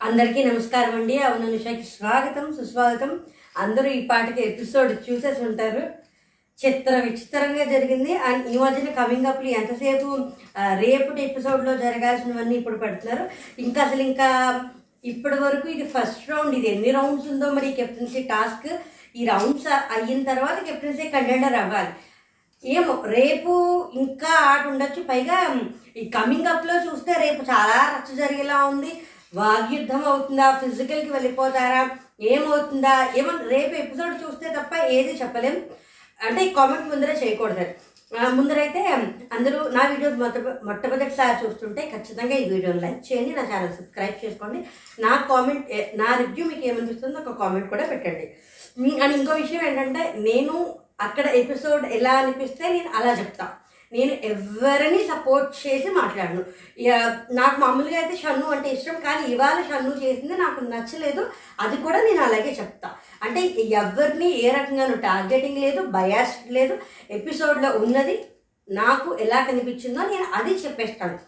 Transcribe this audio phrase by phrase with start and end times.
[0.00, 1.18] అందరికీ నమస్కారం అండి.
[1.18, 3.20] అవును నిషాకి స్వాగతం సుస్వాగతం.
[3.56, 5.82] అందరూ ఈ పాటకి ఎపిసోడ్ చూసేసి ఉంటారు.
[6.58, 8.12] చిత్ర విచిత్రంగా జరిగింది.
[8.16, 10.08] అండ్ ఈ మధ్యన కమింగ్ అప్లు ఎంతసేపు
[10.84, 13.28] రేపటి ఎపిసోడ్లో జరగాల్సినవన్నీ ఇప్పుడు పెడుతున్నారు.
[13.58, 14.28] ఇంకా అసలు ఇంకా
[15.04, 18.70] ఇప్పటి వరకు ఇది ఫస్ట్ రౌండ్ ఇది ఎన్ని రౌండ్స్ ఉందో మరి కెప్టెన్సీ టాస్క్
[19.16, 21.92] ఈ రౌండ్స్ అయిన తర్వాత కెప్టెన్సీ కంటెండర్ అవ్వాలి.
[22.64, 23.52] ఏమో రేపు
[23.94, 25.02] ఇంకా ఆట ఉండొచ్చు.
[25.02, 25.60] పైగా
[25.96, 28.92] ఈ కమింగ్ అప్లో చూస్తే రేపు చాలా రచ్చ జరిగేలా ఉంది.
[29.34, 30.60] వాగ్యుద్ధం అవుతుందా?
[30.64, 31.90] ఫిజికల్కి వెళ్ళిపోతారా?
[32.20, 33.12] ఏమవుతుందా?
[33.16, 35.64] ఏమో రేపు ఎపిసోడ్ చూస్తే తప్ప ఏది చెప్పలేం.
[36.24, 37.66] అంటే ఈ కామెంట్ ముందరే చేయకూడదు
[38.20, 38.80] ఆ, ముందరైతే
[39.32, 44.66] అందరూ నా వీడియో మొట్ట మొట్టమొదటిసారి చూస్తుంటే ఖచ్చితంగా ఈ వీడియోని లైక్ చేయండి నా ఛానల్ సబ్స్క్రైబ్ చేసుకోండి.
[45.02, 45.66] నా కామెంట్
[45.98, 48.34] నా రివ్యూ మీకు ఏమనిపిస్తుందో ఒక కామెంట్ కూడా పెట్టండి.
[48.78, 54.98] మీ- అండ్ ఇంకో విషయం ఏంటంటే నేను అక్కడ ఎపిసోడ్ ఎలా అనిపిస్తే నేను అలా చెప్తాను నేను ఎవరిని
[54.98, 56.42] సపోర్ట్ చేసి మాట్లాడను.
[57.34, 61.30] నాకు మామూలుగా అయితే షన్ను అంటే ఇష్టం కానీ ఇవాళ షన్ను చేసింది నాకు నచ్చలేదు.
[61.60, 62.90] అది కూడా నేను అలాగే చెప్తా.
[63.22, 63.40] అంటే
[63.80, 66.78] ఎవరిని ఏ రకంగాను టార్గెటింగ్ లేదు బయాస్ లేదు.
[67.10, 68.16] ఎపిసోడ్లో ఉన్నది
[68.70, 71.18] నాకు ఎలా కనిపించిందో నేను అది చెప్పేస్తాను.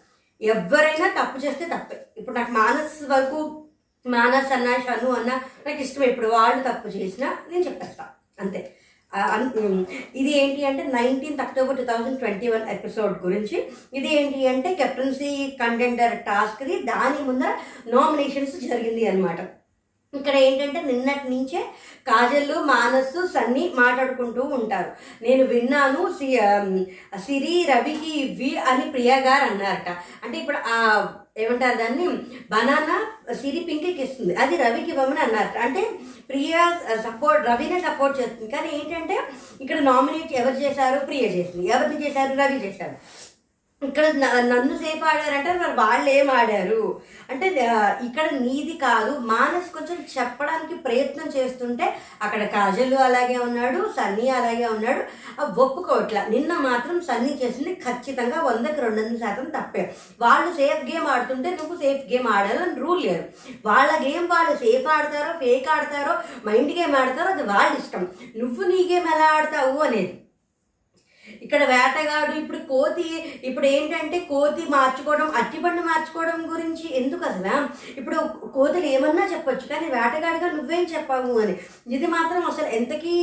[0.41, 1.97] ఎవరైనా తప్పు చేస్తే తప్పే.
[2.17, 3.65] ఇప్పుడు నాకు మానస్ వరకు
[4.07, 5.31] మానస్ అన్న షను అన్న
[5.65, 6.03] నాకు ఇష్టం.
[6.03, 8.09] ఇప్పుడు వాళ్ళు తప్పు చేసినా నేను చెప్పేస్తాను
[8.41, 8.61] అంతే.
[10.15, 13.71] ఇది ఏంటి అంటే nineteenth October two thousand twenty one episode గురించి.
[13.93, 19.39] ఇది ఏంటి అంటే కెప్టెన్సీ కంటెండర్ టాస్క్ది దాని ముందర నామినేషన్స్ జరిగింది అనమాట
[20.13, 21.59] ఇక్కడ ఏంటంటే నిన్నటి నుంచే
[22.07, 24.91] కాజల్ మానస్ సన్నీ మాట్లాడుకుంటూ ఉంటారు.
[25.23, 26.39] నేను విన్నాను సి
[27.25, 29.89] సిరి రవికి ఇవ్వి అని ప్రియా గారు అన్నారట.
[30.25, 32.07] అంటే ఇప్పుడు ఆ ఏమంటారు దాన్ని?
[32.51, 32.97] బనానా
[33.33, 34.35] సిరి పింకికి ఇస్తుంది.
[34.35, 35.57] అది రవికి ఇవ్వమని అన్నారట.
[35.57, 35.89] అంటే
[36.31, 36.63] ప్రియా
[37.05, 38.51] సపోర్ట్ రవినే సపోర్ట్ చేస్తుంది.
[38.51, 39.17] కానీ ఏంటంటే
[39.61, 40.99] ఇక్కడ నామినేట్ ఎవరు చేశారు?
[41.05, 41.67] ప్రియ చేసింది.
[41.75, 42.33] ఎవరిని చేశారు?
[42.41, 42.95] రవి చేశారు.
[43.83, 47.01] ఇక్కడ నన్ను సేఫ్ ఆడారంటే మరి వాళ్ళు ఏం ఆడారు?
[47.29, 47.47] అంటే
[48.03, 49.19] ఇక్కడ నీది కాదు.
[49.19, 55.03] మానస్ కొంచెం చెప్పడానికి ప్రయత్నం చేస్తుంటే అక్కడ కాజల్ అలాగే ఉన్నాడు సన్నీ అలాగే ఉన్నాడు.
[55.41, 56.25] ఆ, ఒప్పుకోవట్లా.
[56.25, 59.95] నిన్న మాత్రం సన్నీ చేసింది ఖచ్చితంగా వందకి రెండు వందల శాతం తప్పే.
[60.21, 63.23] వాళ్ళు సేఫ్ గేమ్ ఆడుతుంటే నువ్వు సేఫ్ గేమ్ ఆడాలని రూల్ లేదు.
[63.65, 66.17] వాళ్ళ గేమ్ వాళ్ళు సేఫ్ ఆడతారో ఫేక్ ఆడతారో
[66.49, 68.07] మైండ్ గేమ్ ఆడతారో అది వాళ్ళ ఇష్టం.
[68.37, 70.20] నువ్వు నీ గేమ్ ఎలా ఆడతావు అనేది.
[71.45, 73.07] ఇక్కడ వేటగాడు ఇప్పుడు కోతి
[73.49, 77.55] ఇప్పుడు ఏంటంటే కోతి మార్చుకోవడం అట్టిబండి మార్చుకోవడం గురించి ఎందుకు అసలు?
[77.99, 78.17] ఇప్పుడు
[78.57, 81.55] కోతులు ఏమన్నా చెప్పొచ్చు కానీ వేటగాడిగా నువ్వేం చెప్పావు అని.
[81.95, 83.13] ఇది మాత్రం అసలు ఎంతకీ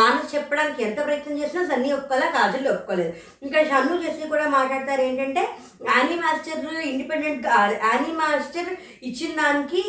[0.00, 3.12] మానస్ చెప్పడానికి ఎంత ప్రయత్నం చేసినా సన్నీ ఒప్పుకోలే కాజల్ ఒప్పుకోలేదు.
[3.46, 5.44] ఇంకా షన్ను చేసి కూడా మాట్లాడతారు ఏంటంటే
[5.90, 7.46] Anee master independent
[7.88, 8.70] Anee master
[9.08, 9.82] ఇచ్చిన దానికి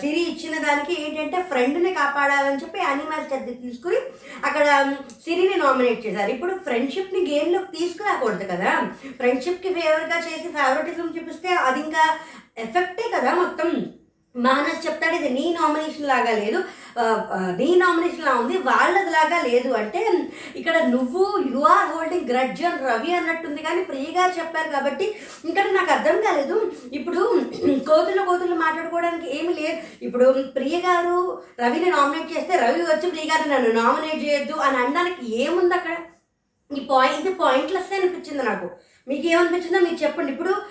[0.00, 4.00] సిరి ఇచ్చిన దానికి ఏంటంటే ఫ్రెండ్ని కాపాడాలని చెప్పి యానీ మాస్టర్ తీసుకుని
[4.46, 4.64] అక్కడ
[5.24, 6.30] సిరిని నామినేట్ చేశారు.
[6.36, 8.72] ఇప్పుడు ఫ్రెండ్షిప్ని గేమ్లోకి తీసుకురాకూడదు కదా.
[9.20, 12.04] ఫ్రెండ్షిప్కి ఫేవర్గా చేసి ఫేవరెటిజం చూపిస్తే అది ఇంకా
[12.64, 13.70] ఎఫెక్టే కదా మొత్తం.
[14.34, 16.58] మానస్ చెప్తాడు ఇది నీ నామినేషన్ లాగా లేదు.
[17.60, 19.70] నీ నామినేషన్ లా ఉంది వాళ్ళది లాగా లేదు.
[19.80, 20.00] అంటే
[20.60, 21.22] ఇక్కడ నువ్వు
[21.52, 25.06] యు ఆర్ హోల్డింగ్ గ్రడ్జ్ అని రవి అన్నట్టుంది కానీ ప్రియ గారు చెప్పారు కాబట్టి
[25.50, 26.56] ఇక్కడ నాకు అర్థం కాలేదు.
[26.98, 27.22] ఇప్పుడు
[27.90, 29.78] కోతులు కోతులు మాట్లాడుకోవడానికి ఏమి లేదు.
[30.08, 30.26] ఇప్పుడు
[30.58, 31.16] ప్రియ గారు
[31.64, 35.96] రవిని నామినేట్ చేస్తే రవి వచ్చి ప్రియ గారు నన్ను నామినేట్ చేయొద్దు అని అనడానికి ఏముంది అక్కడ?
[36.72, 38.70] ఈ పాయింట్ ఇది పాయింట్లెస్ అనిపించింది నాకు.
[39.08, 40.32] మీకు ఏమనిపించిందో మీరు చెప్పండి.
[40.32, 40.62] ఇప్పుడు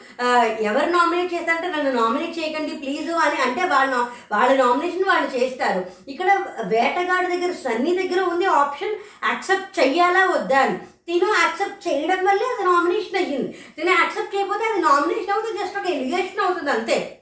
[0.61, 5.85] ఎవరు నామినేట్ చేస్తారంటే నన్ను నామినేట్ చేయకండి ప్లీజ్ అని అంటే వాళ్ళ నా- వాళ్ళ నామినేషన్ వాళ్ళు చేస్తారు.
[6.07, 8.91] ఇక్కడ వేటగాడి దగ్గర సన్నీ దగ్గర ఉంది ఆప్షన్
[9.25, 10.77] యాక్సెప్ట్ చెయ్యాలా వద్దా అని.
[10.77, 13.57] తిను యాక్సెప్ట్ చేయడం వల్లే అది నామినేషన్ అయ్యింది.
[13.77, 17.19] తిను యాక్సెప్ట్ చేయకపోతే అది నామినేషన్ అవుతుంది జస్ట్ ఒక ఎలిగేషన్ అవుతుంది అంతే.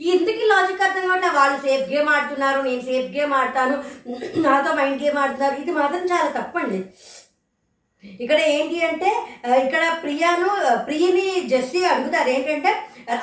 [0.00, 3.84] ఎందుకు లాజిక్ అర్థం కాబట్టి వాళ్ళు సేఫ్ గేమ్ ఆడుతున్నారు నేను సేఫ్ గేమ్ ఆడతాను
[4.36, 5.54] నాతో మైండ్ గేమ్ ఆడుతున్నారు.
[5.54, 6.84] ఇది మాత్రం చాలా తప్పండి.
[8.20, 9.16] ఇక్కడ ఏంటి అంటే
[9.66, 12.28] ఇక్కడ ప్రియాను ప్రియని జస్సి అడుగుతారు.
[12.28, 12.74] ఏంటంటే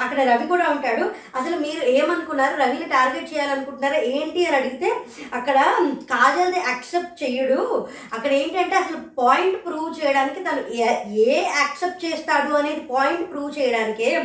[0.01, 1.11] అక్కడ రవి కూడా ఉంటాడు.
[1.35, 2.61] అసలు మీరు ఏమనుకున్నారు?
[2.61, 3.97] రవిని టార్గెట్ చేయాలనుకుంటున్నారా?
[3.97, 4.95] ఏంటి అని అడిగితే
[5.33, 5.55] అక్కడ
[6.11, 7.87] కాజల్ది యాక్సెప్ట్ చేయడు.
[8.13, 14.15] అక్కడ ఏంటంటే అసలు పాయింట్ ప్రూవ్ చేయడానికి తను ఏ- యాక్సెప్ట్ చేస్తాడు అనేది పాయింట్ ప్రూవ్ చేయడానికే.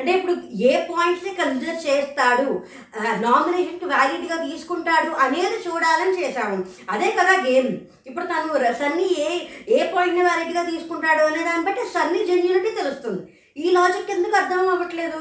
[0.00, 2.62] అంటే ఇప్పుడు ఏ పాయింట్స్ని కన్సిడర్ చేస్తాడు?
[2.98, 6.64] నామినేషన్ వ్యాలిడ్గా తీసుకుంటాడు అనేది చూడాలని చేశాము.
[6.90, 7.76] అదే కదా గేమ్.
[8.06, 13.22] ఇప్పుడు తను సన్ని ఏ ఏ పాయింట్ని వ్యాలిడ్గా తీసుకుంటాడు అనే దాన్ని బట్టి సన్నీ జెన్యునిటీ తెలుస్తుంది.
[13.64, 15.20] ఈ లాజిక్ ఎందుకు అర్థం అవ్వట్లేదు?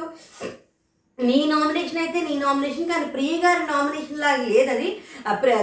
[1.27, 4.89] నీ నామినేషన్ అయితే నీ నామినేషన్ కానీ ప్రియ గారి నామినేషన్ లాగా లేదని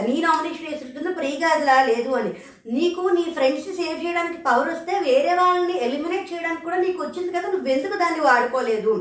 [0.06, 2.32] నీ నామినేషన్ వేసుకుంటుంది ప్రియ గారిలా లేదు అని.
[2.76, 7.46] నీకు నీ ఫ్రెండ్స్ సేవ్ చేయడానికి పవర్ వస్తే వేరే వాళ్ళని ఎలిమినేట్ చేయడానికి కూడా నీకు వచ్చింది కదా
[7.52, 8.94] నువ్వు ఎందుకు దాన్ని వాడుకోలేదు?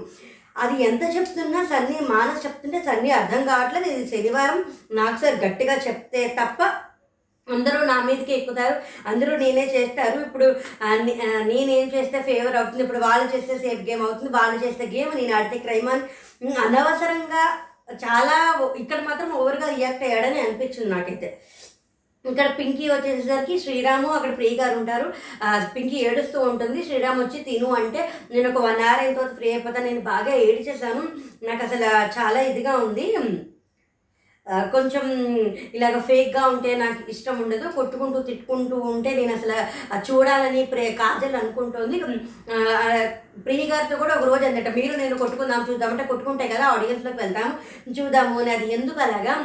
[0.63, 3.87] అది ఎంత చెప్తున్నా సన్నీ మానస్ చెప్తుంటే సన్నీ అర్థం కావట్లేదు.
[3.93, 4.59] ఇది శనివారం.
[4.99, 6.61] నాకు సార్ గట్టిగా చెప్తే తప్ప
[7.51, 8.81] అందరూ నా మీదకి ఎక్కుతారు.
[9.07, 10.19] అందరూ నేనే చేస్తారు.
[10.19, 10.45] ఇప్పుడు
[10.91, 12.83] నే- నేనేం చేస్తే ఫేవర్ అవుతుంది?
[12.83, 14.31] ఇప్పుడు వాళ్ళు చేస్తే సేఫ్ గేమ్ అవుతుంది.
[14.31, 16.01] వాళ్ళు చేస్తే గేమ్ నేను ఆడితే క్రైమ్ అని.
[16.53, 17.57] అనవసరంగా
[17.93, 21.39] చాలా ఇక్కడ మాత్రం ఓవర్గా రియాక్ట్ అయ్యాడని అనిపించింది నాకైతే.
[22.25, 25.13] ఇక్కడ పింకీ వచ్చేసరికి శ్రీరాము అక్కడ ప్రియ గారు ఉంటారు.
[25.75, 26.83] పింకీ ఏడుస్తూ ఉంటుంది.
[26.83, 31.03] శ్రీరామ్ వచ్చి తిను అంటే నేను ఒక వన్ అవర్ అయిన తర్వాత ఫ్రీ అయిపోతాను నేను బాగా ఏడిచేసాను
[31.43, 31.85] నాకు అసలు
[32.19, 33.17] చాలా ఇదిగా ఉంది.
[34.73, 35.03] కొంచెం
[35.77, 37.65] ఇలాగ ఫేక్గా ఉంటే నాకు ఇష్టం ఉండదు.
[37.75, 39.57] కొట్టుకుంటూ తిట్టుకుంటూ ఉంటే నేను అసలు
[40.07, 41.97] చూడాలని ప్రే కాజల్ అనుకుంటుంది.
[43.45, 47.53] ప్రియ గారితో కూడా ఒక రోజు అందట మీరు నేను కొట్టుకుందాం చూద్దామంటే కొట్టుకుంటే కదా ఆడియన్స్లోకి వెళ్తాము
[47.97, 49.35] చూద్దాము అని అది ఎందుకు అలాగా?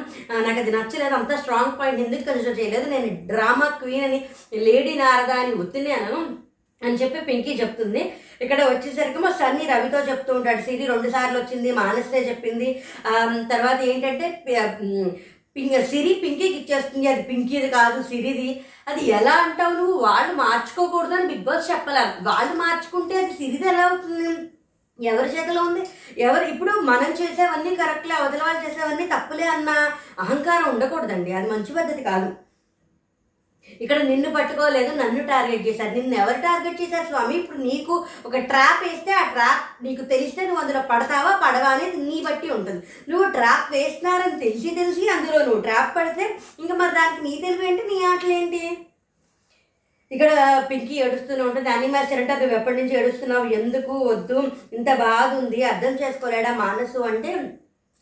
[0.46, 2.86] నాకు అది నచ్చలేదు అంత స్ట్రాంగ్ పాయింట్ ఎందుకు కన్సిడర్ చేయలేదు?
[2.94, 4.20] నేను డ్రామా క్వీన్ అని
[4.66, 6.18] లేడీ నారదా అని ఒత్తినాను
[6.82, 8.02] అని చెప్పి పింకీ చెప్తుంది.
[8.44, 12.68] ఇక్కడ వచ్చేసరికి మా సన్ని రవితో చెప్తూ ఉంటాడు సిరి రెండు సార్లు వచ్చింది మానసే చెప్పింది.
[13.52, 14.26] తర్వాత ఏంటంటే
[15.56, 17.06] పింక్ సిరి పింకీకి ఇచ్చేస్తుంది.
[17.12, 18.50] అది పింకీది కాదు సిరిది.
[18.88, 19.96] అది ఎలా అంటావు నువ్వు?
[20.04, 22.02] వాళ్ళు మార్చుకోకూడదు అని బిగ్ బాస్ చెప్పాలి.
[22.28, 24.28] వాళ్ళు మార్చుకుంటే అది సిరిది ఎలా అవుతుంది?
[24.98, 25.82] ఎవరి చేతిలో ఉంది?
[26.26, 29.70] ఎవరు ఇప్పుడు మనం చేసేవన్నీ కరెక్ట్లే అవతల వాళ్ళు చేసేవన్నీ తప్పులే అన్న
[30.24, 31.32] అహంకారం ఉండకూడదండి.
[31.38, 32.30] అది మంచి పద్ధతి కాదు.
[33.80, 35.92] ఇక్కడ నిన్ను పట్టుకోలేదు నన్ను టార్గెట్ చేశారు.
[35.94, 37.34] నిన్ను ఎవరు టార్గెట్ చేశారు స్వామి?
[37.36, 37.94] ఇప్పుడు నీకు
[38.26, 42.82] ఒక ట్రాప్ వేస్తే ఆ ట్రాప్ నీకు తెలిస్తే నువ్వు అందులో పడతావా పడవా అనేది నీ బట్టి ఉంటుంది.
[43.08, 46.26] నువ్వు ట్రాప్ వేస్తున్నారని తెలిసి తెలిసి అందులో నువ్వు ట్రాప్ పడితే
[46.60, 48.62] ఇంకా మరి దానికి నీ తెలివి ఏంటి నీ ఆటలు ఏంటి?
[50.10, 50.30] ఇక్కడ
[50.70, 51.68] పింకీ ఏడుస్తూనే ఉంటుంది.
[51.68, 53.46] అనిమల్స్ అంటే నువ్వు ఎప్పటి నుంచి ఏడుస్తున్నావు?
[53.58, 53.94] ఎందుకు?
[54.10, 54.38] వద్దు.
[54.72, 55.58] ఇంత బాధ ఉంది.
[55.62, 56.52] అర్థం చేసుకోలేడా?
[56.54, 57.32] మానసు అంటే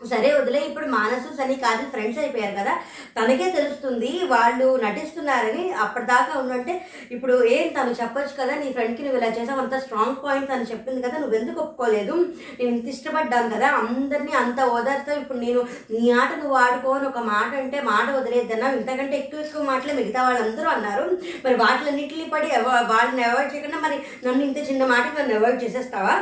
[0.01, 2.73] సరే వదిలే ఇప్పుడు మానసు సని కాదు ఫ్రెండ్స్ అయిపోయారు కదా.
[3.17, 6.73] తనకే తెలుస్తుంది వాళ్ళు నటిస్తున్నారని అప్పటిదాకా ఉండంటే
[7.15, 11.01] ఇప్పుడు ఏం తను చెప్పొచ్చు కదా నీ ఫ్రెండ్కి నువ్వు ఇలా చేసావు అంత స్ట్రాంగ్ పాయింట్ తను చెప్పింది
[11.07, 12.15] కదా నువ్వు ఎందుకు ఒప్పుకోలేదు?
[12.59, 15.63] నేను ఇంత ఇష్టపడ్డాను కదా అందరినీ అంత ఓదార్తో ఇప్పుడు నేను
[15.95, 20.69] నీ ఆట నువ్వు ఆడుకోని ఒక మాట అంటే మాట వదిలేద్దన్నా ఇంతకంటే ఎక్కువ ఎక్కువ మాటలే మిగతా వాళ్ళందరూ
[20.69, 21.07] అన్నారు.
[21.47, 22.51] మరి వాటిలన్నింటినీ పడి
[22.93, 26.15] వాళ్ళని అవాయిడ్ చేయకుండా మరి నన్ను ఇంత చిన్న మాటకి నన్ను అవాయిడ్ చేసేస్తావా?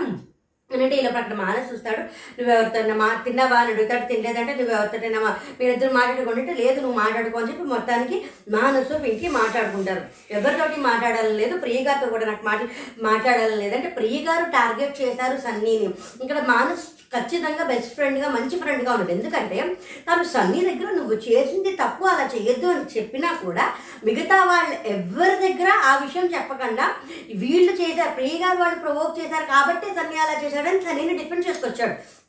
[0.72, 2.02] అంటే ఇలా అక్కడ మానస్ చూస్తాడు.
[2.42, 3.56] నువ్వు మా తిన్నావా?
[3.56, 5.28] అని అడుగుతాడు తినలేదంటే నువ్వు
[5.60, 10.02] మీరిద్దరు మాట్లాడుకుంటే లేదు నువ్వు మాట్లాడుకో అని చెప్పి మొత్తానికి మానసు వెంకి మాట్లాడుకుంటారు.
[10.30, 12.68] ఎవరితోటి మాట్లాడాలని లేదు ప్రియగారితో కూడా నాకు మాట్లా
[12.98, 15.90] మాట్లాడాలని లేదంటే ప్రియగారు టార్గెట్ చేశారు సన్నీని.
[16.22, 19.76] ఇక్కడ మానస్ ఖచ్చితంగా బెస్ట్ ఫ్రెండ్గా మంచి ఫ్రెండ్గా ఉన్నాడు ఎందుకంటే
[20.08, 23.64] తను సన్నీ దగ్గర నువ్వు చేసింది తప్పు అలా చేయొద్దు అని చెప్పినా కూడా
[24.04, 26.86] మిగతా వాళ్ళు ఎవరి దగ్గర ఆ విషయం చెప్పకుండా
[27.34, 32.24] వీళ్ళు చేశారు ప్రియగారు వాళ్ళు ప్రొవోక్ చేశారు కాబట్టి సన్నీ అలా చేశాడని సన్నీని డిఫెండ్ చేసుకొచ్చాడు.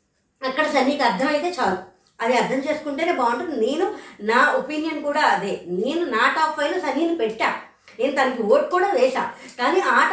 [0.46, 1.76] అక్కడ సన్నీకి అర్థమైతే చాలు.
[2.20, 3.66] అది అర్థం చేసుకుంటేనే బాగుంటుంది.
[3.66, 5.60] నేను నా ఒపీనియన్ కూడా అదే.
[5.68, 7.54] నేను నా టాప్ ఫైవ్లో సన్నీని పెట్టా.
[8.00, 9.24] నేను తనకి ఓటు కూడా వేశా.
[9.60, 10.12] కానీ ఆట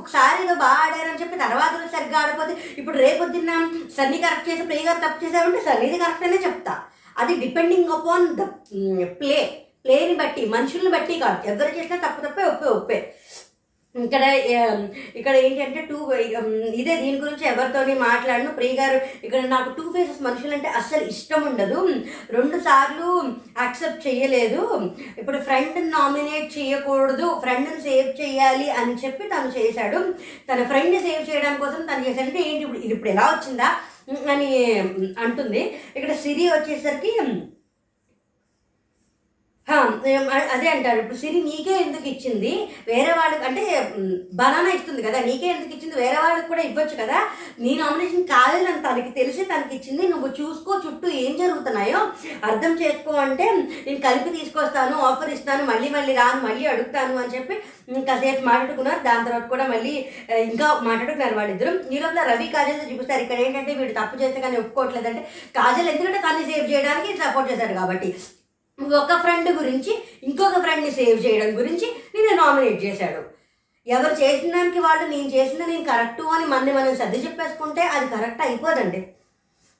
[0.00, 3.52] ఒకసారి ఏదో బాగా ఆడారని చెప్పి తర్వాత సరిగ్గా ఆడిపోతే ఇప్పుడు రేపొద్దున్న
[3.96, 6.74] సన్నీ కరెక్ట్ చేసి ప్లే గారు తప్పు చేశారంటే సన్నీది కరెక్ట్ అనే చెప్తా.
[7.16, 8.42] అది డిపెండింగ్ అపాన్ ద
[9.20, 9.40] ప్లే
[9.84, 11.38] ప్లేని బట్టి మనుషుల్ని బట్టి కాదు.
[11.50, 12.98] ఎవరు చేసినా తప్పు తప్పే ఒప్పే ఒప్పే.
[13.94, 14.24] ఇక్కడ
[15.18, 15.98] ఇక్కడ ఏంటంటే టూ
[16.80, 18.50] ఇదే దీని గురించి ఎవరితోని మాట్లాడను.
[18.58, 21.78] ప్రియ గారు ఇక్కడ నాకు టూ ఫేసెస్ మనుషులంటే అస్సలు ఇష్టం ఉండదు.
[22.36, 23.08] రెండు సార్లు
[23.62, 24.62] యాక్సెప్ట్ చేయలేదు.
[25.20, 27.28] ఇప్పుడు ఫ్రెండ్ నామినేట్ చేయకూడదు.
[27.44, 30.00] ఫ్రెండ్ని సేవ్ చేయాలి అని చెప్పి తను చేశాడు.
[30.50, 33.70] తన ఫ్రెండ్ని సేవ్ చేయడం కోసం తను చేశాడంటే ఏంటి ఇప్పుడు ఇది ఇప్పుడు ఎలా వచ్చిందా
[34.34, 34.50] అని
[35.26, 35.62] అంటుంది.
[35.98, 37.12] ఇక్కడ సిరి వచ్చేసరికి
[40.52, 40.98] అదే అంటారు.
[41.00, 42.52] ఇప్పుడు సిరి నీకే ఎందుకు ఇచ్చింది?
[42.86, 43.62] వేరే వాళ్ళకి అంటే
[44.32, 45.96] బనానా ఇస్తుంది కదా నీకే ఎందుకు ఇచ్చింది?
[45.96, 47.18] వేరే వాళ్ళకి కూడా ఇవ్వచ్చు కదా.
[47.58, 48.56] నీ నామినేషన్ కాదని
[48.86, 50.04] తనకి తెలిసి తనకి ఇచ్చింది.
[50.12, 52.00] నువ్వు చూసుకో చుట్టూ ఏం జరుగుతున్నాయో
[52.48, 53.46] అర్థం చేసుకో అంటే
[53.84, 57.54] నేను కలిపి తీసుకొస్తాను ఆఫర్ ఇస్తాను మళ్ళీ మళ్ళీ రాను మళ్ళీ అడుగుతాను అని చెప్పి
[57.88, 59.00] ఉమ్, కాసేపు మాట్లాడుకున్నారు.
[59.04, 59.92] దాని తర్వాత కూడా మళ్ళీ
[60.48, 61.74] ఇంకా మాట్లాడుకున్నారు వాళ్ళిద్దరు.
[61.90, 63.22] ఈ లోపల రవి కాజల్తో చూపిస్తారు.
[63.24, 65.22] ఇక్కడ ఏంటంటే వీడు తప్పు చేస్తే కానీ ఒప్పుకోవట్లేదంటే
[65.56, 68.10] కాజల్ ఎందుకంటే తన్ని సేవ్ చేయడానికి సపోర్ట్ చేశారు కాబట్టి.
[68.78, 69.92] ఒక ఫ్రెండ్ గురించి
[70.28, 73.20] ఇంకొక ఫ్రెండ్ని సేవ్ చేయడం గురించి నేను నామినేట్ చేశాడు.
[73.86, 78.42] ఎవరు చేసిన దానికి వాళ్ళు నేను చేసిన నేను కరెక్టు అని మన మనం సర్ది చెప్పేసుకుంటే అది కరెక్ట్
[78.46, 79.00] అయిపోదండి.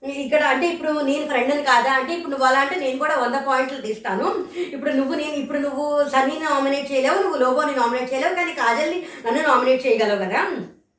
[0.03, 3.81] ఇక్కడ అంటే ఇప్పుడు నేను ఫ్రెండ్ని కాదా అంటే ఇప్పుడు నువ్వు అలా అంటే నేను కూడా వంద పాయింట్లు
[3.87, 4.27] తీస్తాను.
[4.75, 9.43] ఇప్పుడు నువ్వు నేను ఇప్పుడు నువ్వు సన్నీని నామినేట్ చేయలేవు నువ్వు లోబోని నామినేట్ చేయలేవు కానీ కాజల్ని నన్ను
[9.49, 10.43] నామినేట్ చేయగలవు కదా.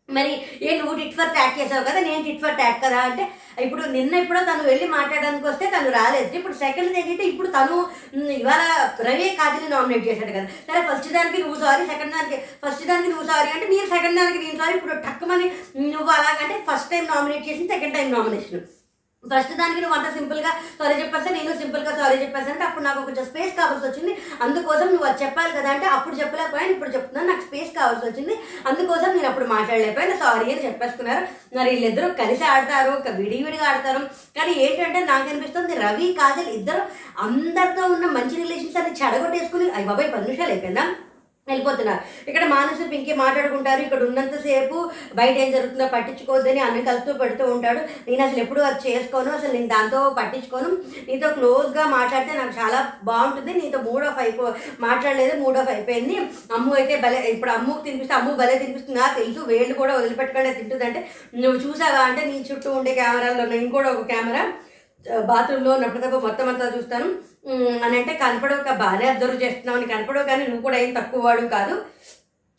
[0.09, 3.23] మరి ఏ నువ్వు టిట్ ఫర్ ట్యాక్ చేసావు కదా నేను టిట్ ఫర్ ట్యాక్ కదా అంటే
[3.65, 6.29] ఇప్పుడు నిన్న ఎప్పుడో తను వెళ్ళి మాట్లాడడానికి వస్తే తను రాలేదు.
[6.39, 7.75] ఇప్పుడు సెకండ్ ఏంటంటే ఇప్పుడు తను
[8.39, 8.61] ఇవాళ
[9.07, 10.47] రవి కాజల్ని నామినేట్ చేశాడు కదా.
[10.67, 14.41] సరే ఫస్ట్ దానికి నువ్వు సారీ సెకండ్ దానికి ఫస్ట్ దానికి నువ్వు సారీ అంటే నేను సెకండ్ దానికి
[14.45, 15.47] నేను సారీ ఇప్పుడు టక్కుమని
[15.93, 18.65] నువ్వు అలాగంటే ఫస్ట్ టైం నామినేట్ చేసి సెకండ్ టైం నామినేషన్
[19.23, 23.25] ఫస్ట్ దానికి నువ్వు అంత సింపుల్గా సారీ చెప్పేస్తే నేను సింపుల్గా సారీ చెప్పేస్తాను అంటే అప్పుడు నాకు కొంచెం
[23.29, 24.13] స్పేస్ కావాల్సి వచ్చింది.
[24.45, 28.35] అందుకోసం నువ్వు అది చెప్పాలి కదా అంటే అప్పుడు చెప్పలేకపోయాను ఇప్పుడు చెప్తున్నాను నాకు స్పేస్ కావాల్సి వచ్చింది.
[28.69, 31.23] అందుకోసం నేను అప్పుడు మాట్లాడలేకపోయాను సారీ అని చెప్పేసుకున్నారు.
[31.57, 34.01] మరి వీళ్ళిద్దరూ కలిసి ఆడతారు ఒక విడివిడిగా ఆడతారు.
[34.37, 36.83] కానీ ఏంటంటే నాకు అనిపిస్తుంది రవి కాజల్ ఇద్దరు
[37.27, 40.87] అందరితో ఉన్న మంచి రిలేషన్స్ అని చెడగొట్టేసుకుని అయ్యి బాబాయ్ పది నిమిషాలు అయిపోయిందా?
[41.51, 42.01] వెళ్ళిపోతున్నారు.
[42.29, 43.81] ఇక్కడ మానసు పింకి మాట్లాడుకుంటారు.
[43.85, 44.77] ఇక్కడ ఉన్నంతసేపు
[45.19, 47.81] బయట ఏం జరుగుతుందో పట్టించుకోవద్దని అన్ని కలుపుతూ పెడుతూ ఉంటాడు.
[48.07, 49.31] నేను అసలు ఎప్పుడు అది చేసుకోను.
[49.37, 50.69] అసలు నేను దాంతో పట్టించుకోను.
[51.09, 52.79] నీతో క్లోజ్గా మాట్లాడితే నాకు చాలా
[53.09, 53.53] బాగుంటుంది.
[53.61, 54.45] నీతో మూడ్ ఆఫ్ అయిపో
[54.87, 56.17] మాట్లాడలేదు మూడ్ ఆఫ్ అయిపోయింది.
[56.57, 58.99] అమ్ము అయితే భలే ఇప్పుడు అమ్ముకు తినిపిస్తే అమ్ము భలే తినిపిస్తుంది?
[59.01, 61.01] నాకు తెలుసు వేళ్ళు కూడా వదిలిపెట్టకుండా తింటుందంటే.
[61.43, 64.43] నువ్వు చూసావా అంటే నీ చుట్టూ ఉండే కెమెరాలో నేను కూడా ఒక కెమెరా
[65.29, 67.09] బాత్రూంలో ఉన్నప్పుడు తప్ప మొత్తం అంతా చూస్తాను.
[67.85, 71.75] అని అంటే కనపడవు బాగానే అబ్జర్వ్ చేస్తున్నావు అని కనపడవు కానీ నువ్వు కూడా ఏం తక్కువ వాడు కాదు.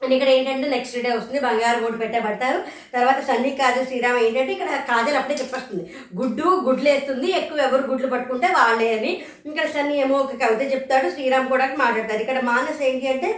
[0.02, 2.58] అండ్ ఇక్కడ ఏంటంటే నెక్స్ట్ డే వస్తుంది బంగారు ఓటు పెట్టబడతారు
[2.94, 5.82] తర్వాత సన్నీ కాజల్ శ్రీరామ్ ఏంటంటే ఇక్కడ కాజల్ అప్పుడే చెప్పేస్తుంది
[6.20, 9.12] గుడ్డు గుడ్లు వేస్తుంది ఎక్కువ ఎవరు గుడ్లు పట్టుకుంటే వాళ్ళే అని.
[9.50, 12.22] ఇక్కడ సన్నీ ఏమో ఒక కవిత చెప్తాడు శ్రీరామ్ కూడా మాట్లాడతారు.
[12.24, 13.30] ఇక్కడ మానస్ ఏంటి అంటే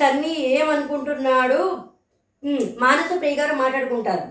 [0.00, 1.60] సన్నీ ఏమనుకుంటున్నాడు?
[2.84, 4.24] మానస ప్రియ గారు మాట్లాడుకుంటారు.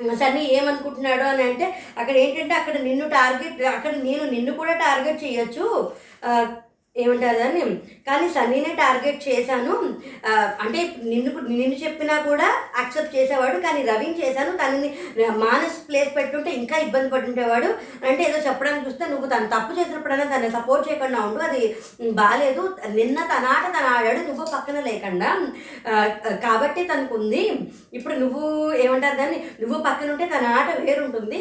[0.00, 1.66] సన్నీ ఏమనుకుంటున్నాడు అని అంటే
[1.98, 5.66] అక్కడ ఏంటంటే అక్కడ నిన్ను టార్గెట్ అక్కడ నేను నిన్ను కూడా టార్గెట్ చేయొచ్చు.
[7.02, 7.62] ఏమంటారు దాన్ని
[8.08, 9.74] కానీ సన్నీనే టార్గెట్ చేశాను.
[10.64, 14.52] అంటే నిన్ను నిన్ను చెప్పినా కూడా యాక్సెప్ట్ చేసేవాడు కానీ రవిని చేశాను.
[14.60, 14.90] తనని
[15.44, 17.70] మానస్ ప్లేస్ పెట్టుంటే ఇంకా ఇబ్బంది పడుంటేవాడు
[18.08, 21.62] అంటే ఏదో చెప్పడానికి చూస్తే నువ్వు తను తప్పు చేసినప్పుడైనా తనని సపోర్ట్ చేయకుండా ఉండు అది
[22.20, 22.62] బాగాలేదు
[22.98, 25.30] నిన్న తన ఆట తన ఆడాడు నువ్వు పక్కన లేకుండా.
[26.46, 27.42] కాబట్టి తనకు ఉంది
[27.98, 28.42] ఇప్పుడు నువ్వు
[28.84, 29.38] ఏమంటారు దాన్ని?
[29.60, 31.40] నువ్వు పక్కన ఉంటే తన ఆట వేరుంటుంది.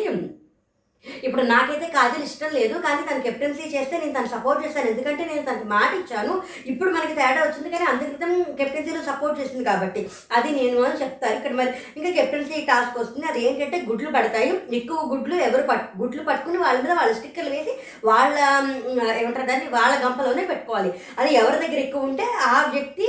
[1.28, 4.90] ఇప్పుడు నాకైతే కాజల్ ఇష్టం లేదు కానీ తను కెప్టెన్సీ చేస్తే నేను తను సపోర్ట్ చేస్తాను.
[4.94, 6.34] ఎందుకంటే నేను తనకి మాట ఇచ్చాను.
[6.72, 10.02] ఇప్పుడు మనకి తేడా వచ్చింది కానీ అంత క్రితం కెప్టెన్సీలో సపోర్ట్ చేసింది కాబట్టి
[10.38, 11.36] అది నేను అని చెప్తాను.
[11.40, 13.26] ఇక్కడ మరి ఇంకా కెప్టెన్సీ టాస్క్ వస్తుంది.
[13.32, 14.52] అది ఏంటంటే గుడ్లు పడతాయి.
[14.80, 17.74] ఎక్కువ గుడ్లు ఎవరు పట్ గుడ్లు పట్టుకుని వాళ్ళ మీద వాళ్ళ స్టిక్కర్లు వేసి
[18.10, 18.38] వాళ్ళ
[19.20, 20.92] ఏమంటారు దాన్ని వాళ్ళ గంపలోనే పెట్టుకోవాలి.
[21.20, 23.08] అది ఎవరి దగ్గర ఎక్కువ ఉంటే ఆ వ్యక్తి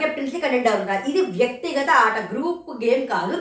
[0.00, 1.02] కెప్టెన్సీ కంటెంట్ అవుతారు.
[1.12, 2.16] ఇది వ్యక్తిగత ఆట.
[2.32, 3.38] గ్రూప్ గేమ్ కాదు.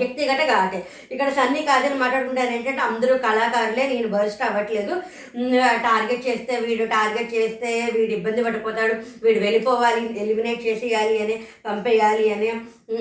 [0.00, 0.78] వ్యక్తిగత కాదే
[1.12, 4.94] ఇక్కడ సన్నీ కాజల్ మాట్లాడుకుంటారు ఏంటంటే అందరూ కళాకారులే నేను బర్స్ట్ అవ్వట్లేదు.
[5.86, 8.94] టార్గెట్ చేస్తే వీడు టార్గెట్ చేస్తే వీడు ఇబ్బంది పడిపోతాడు
[9.24, 12.48] వీడు వెళ్ళిపోవాలి ఎలిమినేట్ చేసేయాలి అని పంపేయాలి అని.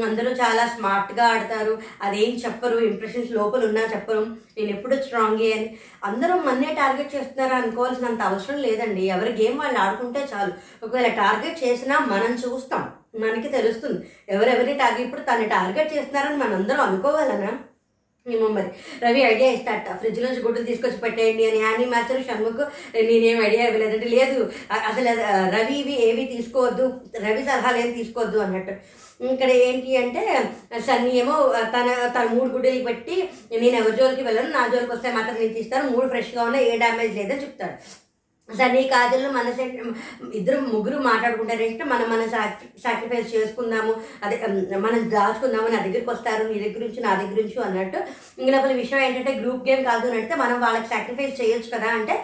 [0.03, 1.77] అందరూ చాలా స్మార్ట్గా ఆడతారు.
[2.01, 4.23] అదేం చెప్పరు ఇంప్రెషన్స్ లోపల ఉన్నా చెప్పరు.
[4.57, 5.77] నేను ఎప్పుడు స్ట్రాంగే అని.
[6.03, 9.05] అందరూ మన్నే టార్గెట్ చేస్తున్నారు అనుకోవాల్సినంత అవసరం లేదండి.
[9.07, 10.53] ఎవరి గేమ్ వాళ్ళు ఆడుకుంటే చాలు.
[10.85, 12.85] ఒకవేళ టార్గెట్ చేసినా మనం చూస్తాం.
[13.13, 13.99] మనకి తెలుస్తుంది.
[14.35, 17.51] ఎవరెవరి టార్గెట్ ఇప్పుడు తను టార్గెట్ చేస్తున్నారని మనందరం అనుకోవాలనా
[18.25, 18.69] ఏమో మరి.
[19.03, 21.59] రవి ఐడియా ఇస్తాట ఫ్రిడ్జ్ నుంచి గుడ్డు తీసుకొచ్చి పెట్టేయండి అని.
[21.65, 22.63] యానీ మాస్టర్ షణ్ముఖ్
[23.09, 24.39] నేనేం ఐడియా ఇవ్వలేదంటే లేదు
[24.89, 25.11] అసలు
[25.55, 26.85] రవి ఇవి ఏవి తీసుకోవద్దు
[27.25, 28.73] రవి సలహాలు ఏం తీసుకోవద్దు అన్నట్టు.
[29.33, 30.23] ఇక్కడ ఏంటి అంటే
[30.87, 31.35] సన్నీ ఏమో
[31.75, 33.15] తన తన మూడు గుడ్డలు పెట్టి
[33.61, 37.15] నేను ఎవరి జోలికి వెళ్ళను నా జోలికి వస్తే మాత్రం నేను తీస్తాను మూడు ఫ్రెష్గా ఉన్నాయి ఏ డ్యామేజ్
[37.19, 37.77] లేదని చెప్తాడు.
[38.55, 39.47] సన్నీ కాజల్ మన
[40.33, 41.61] ఇద్దరు ముగ్గురు మాట్లాడుకుంటారు.
[41.63, 42.25] ఏంటంటే మనం మన
[42.83, 43.93] సాక్రిఫైస్ చేసుకుందాము.
[44.23, 44.37] అదే
[44.77, 45.67] మనం దాచుకుందాము.
[45.67, 46.43] నా దగ్గరికి వస్తారు.
[46.47, 47.99] నీ దగ్గర నుంచి నా దగ్గర నుంచి అన్నట్టు.
[48.41, 52.15] ఇంక విషయం ఏంటంటే గ్రూప్ గేమ్ కాదు అని అంటే మనం వాళ్ళకి సాక్రిఫైస్ చేయొచ్చు కదా అంటే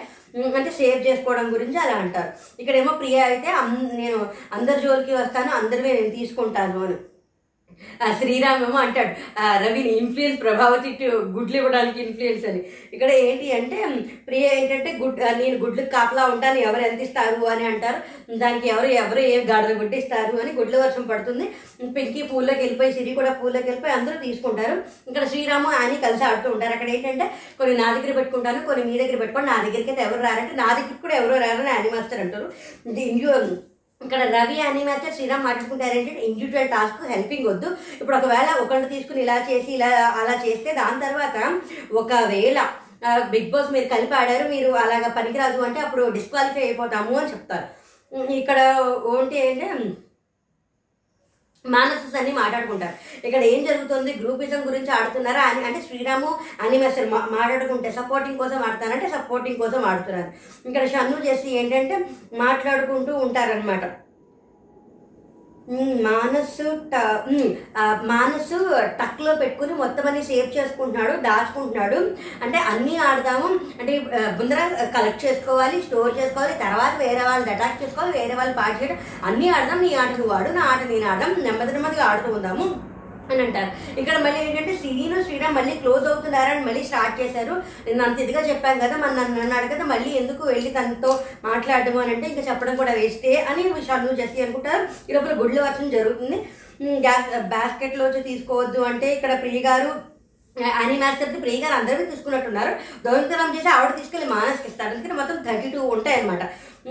[0.55, 2.61] అంటే సేవ్ చేసుకోవడం గురించి అలా అంటారు.
[2.61, 3.47] ఇక్కడేమో ప్రియ అయితే
[3.93, 5.51] నేను అందరి జోలికి వస్తాను.
[5.51, 6.95] అందరివే నేను తీసుకుంటాను అని.
[8.19, 9.13] శ్రీరామ్ ఏమో అంటాడు
[9.63, 10.89] రవిని ఇన్ఫ్లుయెన్స్ ప్రభావతి
[11.35, 12.61] గుడ్లు ఇవ్వడానికి ఇన్ఫ్లుయెన్స్ అని.
[12.95, 13.77] ఇక్కడ ఏంటి అంటే
[14.27, 17.99] ప్రియ ఏంటంటే గుడ్ నేను గుడ్లకు కాపలా ఉంటాను ఎవరు ఎంత ఇస్తారు అని అంటారు.
[18.43, 21.47] దానికి ఎవరు ఎవరు ఏ గాడిద గుడ్డ ఇస్తారు అని గుడ్ల వర్షం పడుతుంది.
[21.97, 24.77] పింకీ పూల్లోకి వెళ్ళిపోయి సిరి కూడా పూల్లోకి వెళ్ళిపోయి అందరూ తీసుకుంటారు.
[25.09, 26.73] ఇక్కడ శ్రీరాము అని కలిసి ఆడుతూ ఉంటారు.
[26.77, 27.27] అక్కడ ఏంటంటే
[27.59, 31.01] కొన్ని నా దగ్గర పెట్టుకుంటాను కొన్ని మీ దగ్గర పెట్టుకోండి నా దగ్గరికి అయితే ఎవరు రారంటే నా దగ్గరికి
[31.05, 32.49] కూడా ఎవరు రారని అని మాస్టర్ అంటారు.
[32.91, 33.03] ఇది
[34.05, 37.69] ఇక్కడ రవి అని మాస్టర్ శ్రీరామ్ మాట్లాడుకుంటారు ఇండివిజువల్ టాస్క్ హెల్పింగ్ వద్దు.
[38.01, 39.91] ఇప్పుడు ఒకవేళ ఒకళ్ళు తీసుకుని ఇలా చేసి ఇలా
[40.21, 41.37] అలా చేస్తే దాని తర్వాత
[42.01, 42.59] ఒకవేళ
[43.31, 47.67] బిగ్ బాస్ మీరు కలిపి ఆడారు మీరు అలాగా పనికిరాదు అంటే అప్పుడు డిస్క్వాలిఫై అయిపోతాము అని చెప్తారు.
[48.41, 48.59] ఇక్కడ
[49.13, 49.67] ఏంటి అంటే
[51.65, 53.25] మానసస్ అన్ని మాట్లాడుకుంటారు.
[53.27, 54.13] ఇక్కడ ఏం జరుగుతుంది?
[54.13, 55.41] గ్రూపిజం గురించి ఆడుతున్నారా?
[55.41, 60.33] అని అంటే శ్రీరాము అని మెసేజ్ మాట్లాడుకుంటే సపోర్టింగ్ కోసం ఆడతారంటే సపోర్టింగ్ కోసం ఆడుతున్నారు.
[60.67, 64.02] ఇక్కడ షన్ను చేసి ఏంటంటే మాట్లాడుకుంటూ ఉంటారనమాట
[65.69, 67.23] మానసు ట-
[68.03, 71.95] మానసు టక్లో పెట్టుకుని మొత్తం అన్ని సేవ్ చేసుకుంటున్నాడు దాచుకుంటున్నాడు.
[72.43, 73.59] అంటే అన్నీ ఆడదాము.
[73.79, 73.99] అంటే
[74.39, 78.97] ముందర కలెక్ట్ చేసుకోవాలి స్టోర్ చేసుకోవాలి తర్వాత వేరే వాళ్ళని అటాక్ చేసుకోవాలి వేరే వాళ్ళు పాటు చేయడం.
[79.23, 81.35] అన్నీ ఆడదాం నీ ఆట నువ్వు ఆడు నా ఆట నేను ఆడదాం.
[81.43, 82.92] నెమ్మది నెమ్మదిగా ఆడుతూ ఉందాము.
[83.31, 83.69] అని అంటారు.
[83.99, 87.53] ఇక్కడ మళ్ళీ ఏంటంటే సిరీను శ్రీరామ్ మళ్ళీ క్లోజ్ అవుతున్నారని మళ్ళీ స్టార్ట్ చేశారు.
[87.85, 91.11] నేను అంత ఇదిగా చెప్పాను కదా మన నన్ను అన్నాడు అడగదా మళ్ళీ ఎందుకు వెళ్ళి తనతో
[91.49, 94.83] మాట్లాడము అని అంటే ఇంకా చెప్పడం కూడా వేస్టే అని షన్ను చేసి అనుకుంటారు.
[95.09, 96.39] ఈ లోపల గుడ్లు వర్షం జరుగుతుంది.
[97.05, 99.91] గ్యాస్ బాస్కెట్లో వచ్చి తీసుకోవద్దు అంటే ఇక్కడ ప్రియ గారు
[100.61, 102.71] అని మాస్టర్కి ప్రియ గారు అందరికీ తీసుకున్నట్టున్నారు.
[103.05, 106.43] దొంగతనం చేసి ఆవిడ తీసుకెళ్ళి మానస్కి ఇస్తారు అందుకని మొత్తం థర్టీ టూ ఉంటాయన్నమాట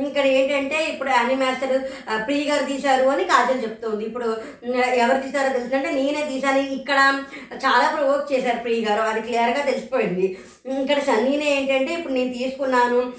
[0.08, 1.74] ఇక్కడ ఏంటంటే ఇప్పుడు అని మాస్టర్
[2.26, 4.04] ప్రియ గారు తీశారు అని కాజల్ చెప్తుంది.
[4.04, 4.36] ఇప్పుడు
[4.74, 6.58] ఎవరు తీశారో తెలిసిందంటే నేనే తీశాను.
[6.58, 9.00] ఇక్కడ చాలా ప్రొవోక్ చేశారు ప్రియ గారు.
[9.00, 10.38] అది క్లియర్గా తెలిసిపోయింది.
[10.82, 13.12] ఇక్కడ సన్నీనే ఏంటంటే ఇప్పుడు నేను తీసుకున్నాను.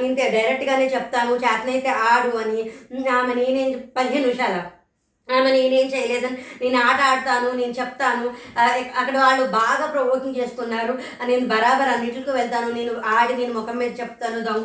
[0.00, 1.36] నేను డైరెక్ట్గానే చెప్తాను.
[1.36, 2.60] చేతనైతే ఆడు అని.
[3.18, 4.75] ఆమె నేనేం పదిహేను నిమిషాలు?
[5.34, 8.26] ఆమె నేనేం చేయలేదని నేను ఆట ఆడతాను నేను చెప్తాను.
[9.00, 10.92] అక్కడ వాళ్ళు బాగా ప్రొవోకింగ్ చేసుకున్నారు
[11.24, 12.68] నేను బరాబర్ అన్నిటికి వెళ్తాను.
[12.72, 14.38] నేను ఆడి నేను ముఖం మీద చెప్తాను.
[14.44, 14.62] దొంగ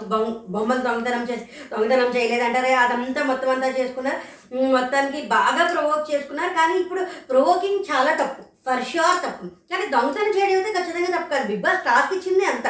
[0.56, 2.74] బొమ్మలు దొంగతనం చేసి దొంగతనం చేయలేదంటారే.
[2.84, 4.20] అదంతా మొత్తం అంతా చేసుకున్నారు.
[4.78, 6.54] మొత్తానికి బాగా ప్రొవోక్ చేసుకున్నారు.
[6.54, 7.02] కానీ ఇప్పుడు
[7.32, 8.42] ప్రొవోకింగ్ చాలా తప్పు.
[8.66, 9.46] ఫర్ ష్యూర్ తప్పు.
[9.72, 11.48] కానీ దొంగతనం చేయడం అయితే ఖచ్చితంగా తప్పు కాదు.
[11.48, 12.68] బిగ్ బాస్ టాస్క్ ఇచ్చింది అంత.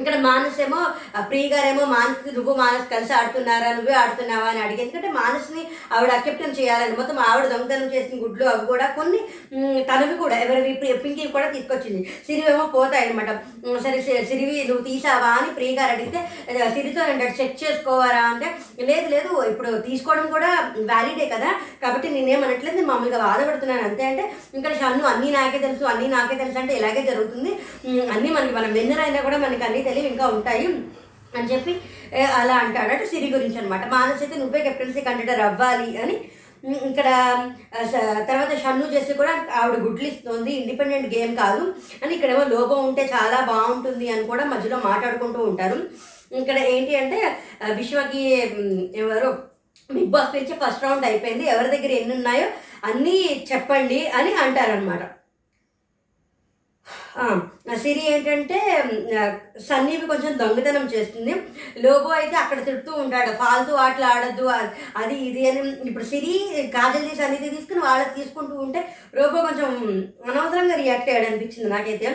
[0.00, 0.80] ఇక్కడ మానస్ ఏమో
[1.16, 5.62] ఆ ప్రియ గారేమో మానస్ నువ్వు మానస్ కలిసి ఆడుతున్నారా నువ్వే ఆడుతున్నావా అని అడిగి ఎందుకంటే మానస్ని
[5.94, 9.20] ఆవిడ అక్సెప్టెన్స్ చేయాలని మొత్తం ఆవిడ దొంగతనం చేసిన గుడ్లు అవి కూడా కొన్ని
[9.90, 10.72] తనవి కూడా ఎవరివి
[11.02, 12.00] పింకి కూడా తీసుకొచ్చింది.
[12.26, 13.30] సిరివేమో పోతాయి అనమాట
[13.84, 13.98] సరే
[14.28, 16.20] సిరివి నువ్వు తీసావా అని ప్రియ గారు అడిగితే
[16.74, 18.22] సిరితో అంటే చెక్ చేసుకోవారా?
[18.32, 18.48] అంటే
[18.90, 20.50] లేదు లేదు ఇప్పుడు తీసుకోవడం కూడా
[20.90, 21.50] వ్యాలిడే కదా
[21.82, 24.24] కాబట్టి నేనేమనట్లేదు నేను మామూలుగా బాధపడుతున్నాను అంతే అంటే
[24.58, 27.52] ఇక్కడ షన్ను అన్నీ నాకే తెలుసు అన్నీ నాకే తెలుసు అంటే ఇలాగే జరుగుతుంది.
[28.14, 30.66] అన్నీ మనకి మనం విన్నర్ అయినా కూడా మనకి అన్నీ తెలివి ఇంకా ఉంటాయి
[31.36, 31.72] అని చెప్పి
[32.40, 32.90] అలా అంటాడు.
[32.94, 36.16] అంటే సిరి గురించి అనమాట మానస్ అయితే నువ్వే కెప్టెన్సీ కంటెండర్ అవ్వాలి అని.
[36.88, 37.08] ఇక్కడ
[38.28, 40.52] తర్వాత షన్ను చేసి కూడా ఆవిడ గుడ్లు ఇస్తుంది.
[40.60, 41.62] ఇండిపెండెంట్ గేమ్ కాదు
[42.02, 42.12] అని.
[42.16, 45.78] ఇక్కడేమో లోపం ఉంటే చాలా బాగుంటుంది అని కూడా మధ్యలో మాట్లాడుకుంటూ ఉంటారు.
[46.40, 47.18] ఇక్కడ ఏంటి అంటే
[47.80, 48.22] విశ్వకి
[49.02, 49.28] ఎవరు
[49.90, 51.44] బిగ్ బాస్ పిలిచి ఫస్ట్ రౌండ్ అయిపోయింది.
[51.54, 52.48] ఎవరి దగ్గర ఎన్ని ఉన్నాయో
[52.88, 53.18] అన్నీ
[53.50, 55.02] చెప్పండి అని అంటారనమాట
[57.82, 58.58] సిరి ఏంటంటే
[59.68, 61.34] సన్నీవి కొంచెం దొంగతనం చేస్తుంది.
[61.84, 63.30] లోబో అయితే అక్కడ తిడుతూ ఉంటాడు.
[63.42, 64.46] ఫాల్తూ ఆటలు ఆడద్దు
[65.02, 65.62] అది ఇది అని.
[65.90, 66.32] ఇప్పుడు సిరి
[66.76, 68.82] కాజల్ తీసి అనేది తీసుకుని వాళ్ళకి తీసుకుంటూ ఉంటే
[69.18, 69.70] రోబో కొంచెం
[70.28, 72.10] అనవసరంగా రియాక్ట్ అయ్యాడు అనిపించింది నాకైతే.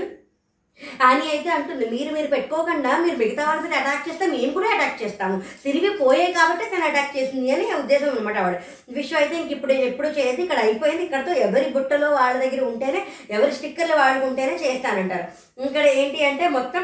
[1.09, 1.85] అని అయితే అంటుంది.
[1.95, 5.38] మీరు మీరు పెట్టుకోకుండా మీరు మిగతా వాళ్ళ మీద అటాక్ చేస్తే మేము కూడా అటాక్ చేస్తాము.
[5.65, 8.59] తిరిగి పోయే కాబట్టి తను అటాక్ చేసింది అని ఉద్దేశం అనమాట వాడు
[9.00, 10.41] విషయం అయితే ఇంక ఇప్పుడు ఎప్పుడు చేయదు.
[10.45, 11.05] ఇక్కడ అయిపోయింది.
[11.07, 13.01] ఇక్కడతో ఎవరి బుట్టలో వాళ్ళ దగ్గర ఉంటేనే
[13.38, 15.27] ఎవరి స్టిక్కర్లు వాడుకుంటేనే చేస్తానంటారు.
[15.65, 16.84] ఇక్కడ ఏంటి అంటే మొత్తం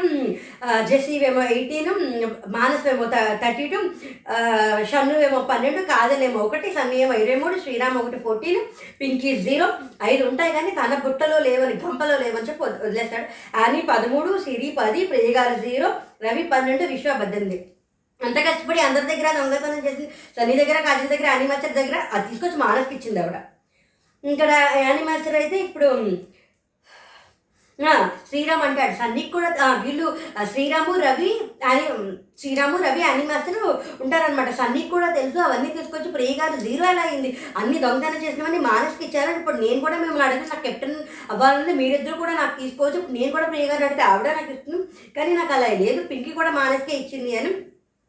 [0.88, 1.14] జెస్సీ
[1.48, 1.90] ఎయిటీన్
[2.48, 3.04] మానస్ ఏమో
[3.42, 3.80] థర్టీ టూ
[4.90, 8.60] షన్ను ఏమో పన్నెండు కాజల్ ఒకటి సన్నీ ఏమో ఇరవై మూడు శ్రీరామ్ ఒకటి ఫోర్టీన్
[9.00, 9.66] పింకీ జీరో
[10.12, 13.26] ఐదు ఉంటాయి కానీ తన బుట్టలో లేవని గంపలో లేవని చెప్పి వదిలేస్తాడు.
[13.64, 15.90] అని పదమూడు సిరి పది ప్రియగారు జీరో
[16.26, 17.58] రవి పన్నెండు విశ్వ పద్దెనిమిది.
[18.20, 22.94] అంత కష్టపడి అందరి దగ్గర దొంగతనం చేసింది సన్నీ దగ్గర కాజల్ దగ్గర అనిమాచర్ దగ్గర అది తీసుకొచ్చి మానస్కి
[22.96, 23.36] ఇచ్చింది ఆవిడ.
[24.24, 24.50] ఇక్కడ
[24.84, 25.88] యానిమాస్టర్ అయితే ఇప్పుడు
[28.28, 28.94] శ్రీరామ్ అంటాడు.
[29.00, 29.48] సన్నీకి కూడా
[29.84, 30.06] వీళ్ళు
[30.52, 31.30] శ్రీరాము రవి
[31.70, 31.84] అని
[32.40, 33.58] శ్రీరాము రవి అని మాస్టర్
[34.04, 37.30] ఉంటారనమాట సన్నీకి కూడా తెలుసు అవన్నీ తీసుకొచ్చి ప్రియ గారు జీరో ఎలా అయింది?
[37.60, 39.30] అన్ని దొంగతనం చేసినవన్నీ మానస్కి ఇచ్చారు.
[39.38, 40.98] ఇప్పుడు నేను కూడా మేము అడిగితే నాకు కెప్టెన్
[41.32, 43.00] అవ్వాలంటే మీరిద్దరు కూడా నాకు తీసుకోవచ్చు.
[43.18, 44.82] నేను కూడా ప్రియ గారు అడిగితే ఆవిడ నాకు ఇస్తుంది.
[45.16, 46.00] కానీ నాకు అలా లేదు.
[46.10, 47.52] పింకి కూడా మానస్కే ఇచ్చింది అని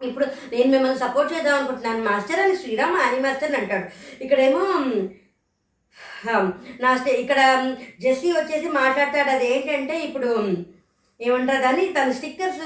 [0.02, 2.04] ఇప్పుడు నేను మిమ్మల్ని సపోర్ట్ చేద్దాం అనుకుంటున్నాను.
[2.10, 3.88] మాస్టర్ అని శ్రీరామ్ అని మాస్టర్ అని అంటాడు.
[4.26, 4.62] ఇక్కడేమో
[6.82, 7.40] నా స్టే ఇక్కడ
[8.02, 9.30] జెస్సీ వచ్చేసి మాట్లాడతాడు.
[9.30, 10.30] అది ఏంటంటే ఇప్పుడు
[11.20, 12.66] ఏమంటారు కానీ తన స్టిక్కర్స్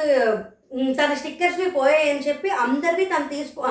[1.00, 3.64] తన స్టిక్కర్స్ పోయాయని చెప్పి అందరివి తను తీసుకో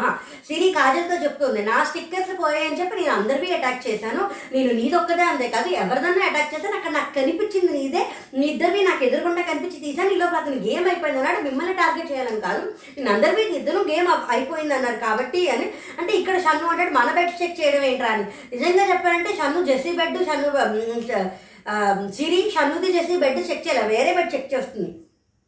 [0.48, 4.22] సిరి కాజల్తో చెప్తుంది నా స్టిక్కర్స్ పోయాయని చెప్పి నేను అందరివి అటాక్ చేశాను
[4.54, 8.02] నేను నీదొక్కదే అంతే కాదు ఎవరిదన్నా అటాక్ చేశాను అక్కడ నాకు కనిపించింది నీదే
[8.38, 12.64] నీ ఇద్దరివి నాకు ఎదురుకుండా కనిపించి తీసాను ఈలోపు అతను గేమ్ అయిపోయింది అన్నాడు మిమ్మల్ని టార్గెట్ చేయాలని కాదు
[12.96, 15.68] నేను అందరివి ఇద్దరు గేమ్ అయిపోయింది అన్నారు కాబట్టి అని
[16.00, 18.26] అంటే ఇక్కడ షన్ను అంటాడు మన బెడ్ చెక్ చేయడం ఏంట్రా అని.
[18.54, 20.50] నిజంగా చెప్పారంటే షన్ను జెస్సీ బెడ్ షన్ను
[22.16, 24.90] సిరి షన్నుది జెస్సీ బెడ్ చెక్ చేయాలి వేరే బెడ్ చెక్ చేస్తుంది.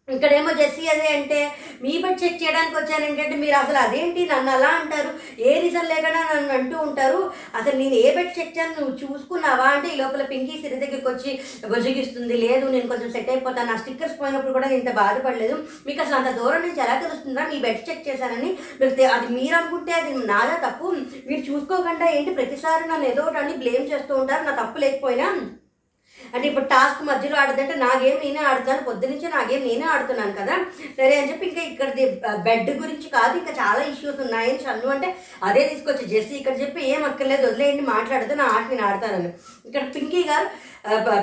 [0.09, 4.29] ఇక్కడేమో జెస్సీ అదే అంటే మీ బట్ చెక్ చేయడానికి వచ్చానంటే మీరు అసలు అదేంటి?
[4.33, 5.11] నన్ను అలా అంటారు.
[5.41, 7.31] ఏ రీజన్ లేకుండా నన్ను అంటూ ఉంటారు.
[7.55, 8.81] అసలు నేను ఏ బెడ్ చెక్ చేయను?
[8.81, 9.65] నువ్వు చూసుకున్నావా?
[9.65, 13.73] అంటే ఈ లోపల పింకీ సిరి దగ్గరికి వచ్చి బుజగిస్తుంది లేదు నేను కొంచెం సెట్ అయిపోతాను.
[13.73, 15.69] నా స్టిక్కర్స్ పోయినప్పుడు కూడా నేను ఇంత బాధపడలేదు.
[15.87, 17.49] మీకు అసలు అంత దూరం నుంచి ఎలా తెలుస్తుందా?
[17.49, 18.59] మీ బెడ్ చెక్ చేశానని.
[18.81, 20.87] మీరు అది మీరు అనుకుంటే అది నాదా తప్పు?
[21.27, 22.35] మీరు చూసుకోకుండా ఏంటి?
[22.35, 24.45] ప్రతిసారి నన్ను ఏదో ఒకటి అని బ్లేమ్ చేస్తూ ఉంటారు.
[24.45, 25.29] నా తప్పు లేకపోయినా
[26.35, 30.35] అంటే ఇప్పుడు టాస్క్ మధ్యలో ఆడదంటే నా గేమ్ నేనే ఆడుతాను పొద్దు నుంచి నా గేమ్ నేనే ఆడుతున్నాను
[30.39, 30.55] కదా?
[30.97, 32.05] సరే అని చెప్పి ఇంకా ఇక్కడది
[32.47, 35.09] బెడ్ గురించి కాదు ఇంకా చాలా ఇష్యూస్ ఉన్నాయని చన్ను అంటే
[35.49, 39.31] అదే తీసుకొచ్చి జెస్సీ ఇక్కడ చెప్పి ఏం అక్కర్లేదు వదిలేయండి మాట్లాడితే నా ఆట నేను ఆడతానని.
[39.69, 40.49] ఇక్కడ పింకీ గారు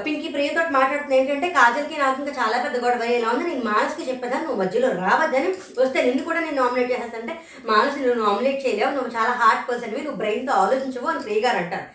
[0.06, 4.48] పింకీ ప్రియతో మాట్లాడుతుంది ఏంటంటే కాజల్కి నాకు ఇంకా చాలా పెద్ద గొడవ ఎలా ఉంది నేను మానస్కి చెప్పేదాన్ని
[4.48, 5.50] నువ్వు మధ్యలో రావద్దని
[5.82, 7.36] వస్తే నిన్ను కూడా నేను నామినేట్ చేస్తానంటే
[7.68, 11.86] మానస్ నువ్వు నామినేట్ చేయలేవు నువ్వు చాలా హార్డ్ పర్సన్వి నువ్వు బ్రెయిన్తో ఆలోచించవు అని ప్రియ గారు అంటారు.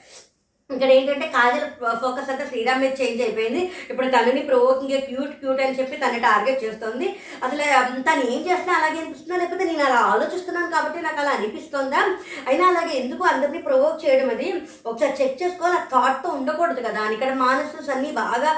[0.71, 1.67] ఇక్కడ ఏంటంటే కాజల్
[2.01, 3.61] ఫోకస్ అంతా శ్రీరామ్ మీద చేంజ్ అయిపోయింది.
[3.91, 7.09] ఇప్పుడు తనని ప్రొవోకింగ్ క్యూట్ క్యూట్ అని చెప్పి తనని టార్గెట్ చేస్తుంది.
[7.43, 7.63] అసలు
[8.03, 9.37] తను ఏం చేస్తున్నా అలాగే అనిపిస్తుందా?
[9.37, 12.01] లేకపోతే నేను అలా ఆలోచిస్తున్నాను కాబట్టి నాకు అలా అనిపిస్తుందా?
[12.49, 14.49] అయినా అలాగే ఎందుకు అందరినీ ప్రొవోక్ చేయడం అది?
[14.87, 15.77] ఒకసారి చెక్ చేసుకోవాలి.
[15.77, 17.01] ఆ థాట్తో ఉండకూడదు కదా.
[17.01, 18.51] అని ఇక్కడ మానసు అన్ని బాగా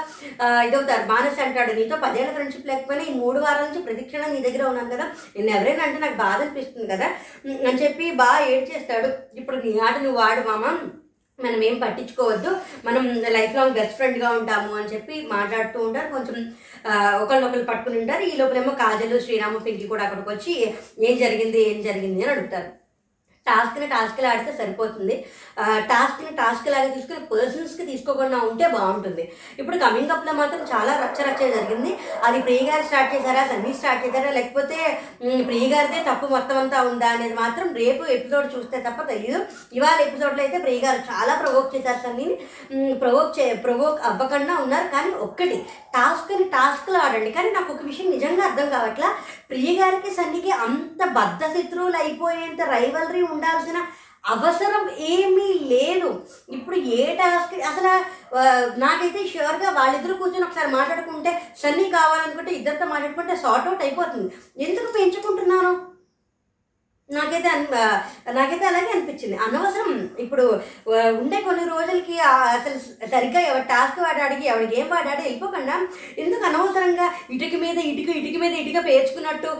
[0.67, 1.07] ఇదవుతారు.
[1.07, 5.05] మానస్ అంటాడు నీతో పదేళ్ళ ఫ్రెండ్షిప్ లేకపోయినా ఈ మూడు వారాల నుంచి ప్రతిక్షణ నీ దగ్గర ఉన్నాను కదా.
[5.37, 7.09] నేను ఎవరైనా అంటే నాకు బాధ అనిపిస్తుంది కదా.
[7.69, 10.65] అని చెప్పి బాగా ఏడ్ చేస్తాడు ఇప్పుడు నీ ఆట నువ్వు వాడు మామ.
[11.43, 12.57] మనం ఏం పట్టించుకోవద్దు.
[12.85, 16.11] మనం లైఫ్ లాంగ్ బెస్ట్ ఫ్రెండ్గా ఉంటాము అని చెప్పి మాట్లాడుతూ ఉంటారు.
[16.11, 16.53] కొంచెం
[16.87, 18.23] ఆ, ఒకరినొకరు పట్టుకుని ఉంటారు.
[18.23, 21.69] ఈ లోపలేమో కాజలు శ్రీరాము పింకి కూడా అక్కడికి వచ్చి ఏం జరిగింది?
[21.69, 22.23] ఏం జరిగింది?
[22.23, 22.78] అని అడుగుతారు.
[23.49, 25.15] టాస్క్ని టాస్క్లు ఆడితే సరిపోతుంది.
[25.91, 29.23] టాస్క్ని టాస్క్ లాగా తీసుకుని పర్సన్స్కి తీసుకోకుండా ఉంటే బాగుంటుంది.
[29.61, 31.91] ఇప్పుడు కమింగ్ అప్లో మాత్రం చాలా రచ్చ రచ్చ జరిగింది.
[32.27, 34.77] అది ప్రియ గారు స్టార్ట్ చేశారా సన్నీ స్టార్ట్ చేశారా లేకపోతే
[35.49, 39.41] ప్రియ గారిదే తప్పు మొత్తం అంతా ఉందా అనేది మాత్రం రేపు ఎపిసోడ్ చూస్తే తప్ప తెలియదు
[39.79, 42.37] ఇవాళ ఎపిసోడ్లో అయితే ప్రియ గారు చాలా ప్రవోక్ చేశారు సన్నీని
[43.03, 44.87] ప్రవోక్ చే ప్రవోక్ అవ్వకుండా ఉన్నారు.
[44.95, 45.57] కానీ ఒక్కటి
[45.97, 47.31] టాస్క్ని టాస్క్లో ఆడండి.
[47.37, 49.09] కానీ నాకు ఒక విషయం నిజంగా అర్థం కావట్లా.
[49.49, 53.79] ప్రియ గారికి సన్నికి అంత బద్ధ శత్రువులు అయిపోయేంత రైవలరీ ఉండాల్సిన
[54.33, 54.83] అవసరం
[55.13, 56.09] ఏమీ లేదు.
[56.55, 57.91] ఇప్పుడు ఏ టాస్క్ అసలు
[58.83, 61.31] నాకైతే షూర్గా వాళ్ళిద్దరు కూర్చొని ఒకసారి మాట్లాడుకుంటే
[61.61, 64.27] సన్నీ కావాలనుకుంటే ఇద్దరితో మాట్లాడుకుంటే సార్ట్ అవుట్ అయిపోతుంది.
[64.65, 65.71] ఎందుకు పెంచుకుంటున్నాను?
[67.09, 67.49] నాకైతే
[68.37, 69.35] నాకైతే అలాగే అనిపించింది.
[69.45, 70.43] అనవసరం ఇప్పుడు
[71.21, 72.15] ఉండే కొన్ని రోజులకి
[72.55, 72.77] అసలు
[73.13, 75.75] సరిగ్గా ఎవరి టాస్క్ ఆడాడికి అడిగి ఎవరికి ఏం వాడాడి వెళ్ళిపోకుండా
[76.23, 79.51] ఎందుకు అనవసరంగా ఇటుక మీద ఇటుక ఇటుక మీద ఇటుక పేర్చుకున్నట్టు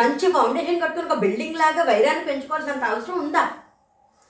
[0.00, 3.44] మంచి ఫౌండేషన్ కట్టుకుని ఒక బిల్డింగ్ లాగా వైరాన్ని పెంచుకోవాల్సినంత అవసరం ఉందా?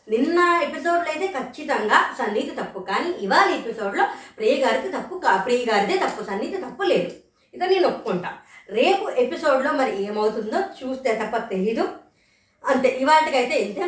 [0.09, 2.81] నిన్న ఎపిసోడ్లో అయితే ఖచ్చితంగా సన్నిధి తప్పు.
[2.81, 4.05] కానీ ఇవాళ ఎపిసోడ్లో
[4.37, 7.11] ప్రియ గారికి తప్పు కా ప్రియ గారిదే తప్పు సన్నిధి తప్పు లేదు.
[7.55, 8.31] ఇక నేను ఒప్పుకుంటా.
[8.71, 11.87] రేపు ఎపిసోడ్లో మరి ఏమవుతుందో చూస్తే తప్ప తెలీదు.
[12.66, 13.83] అంతే ఇవాటికైతే ఇంతే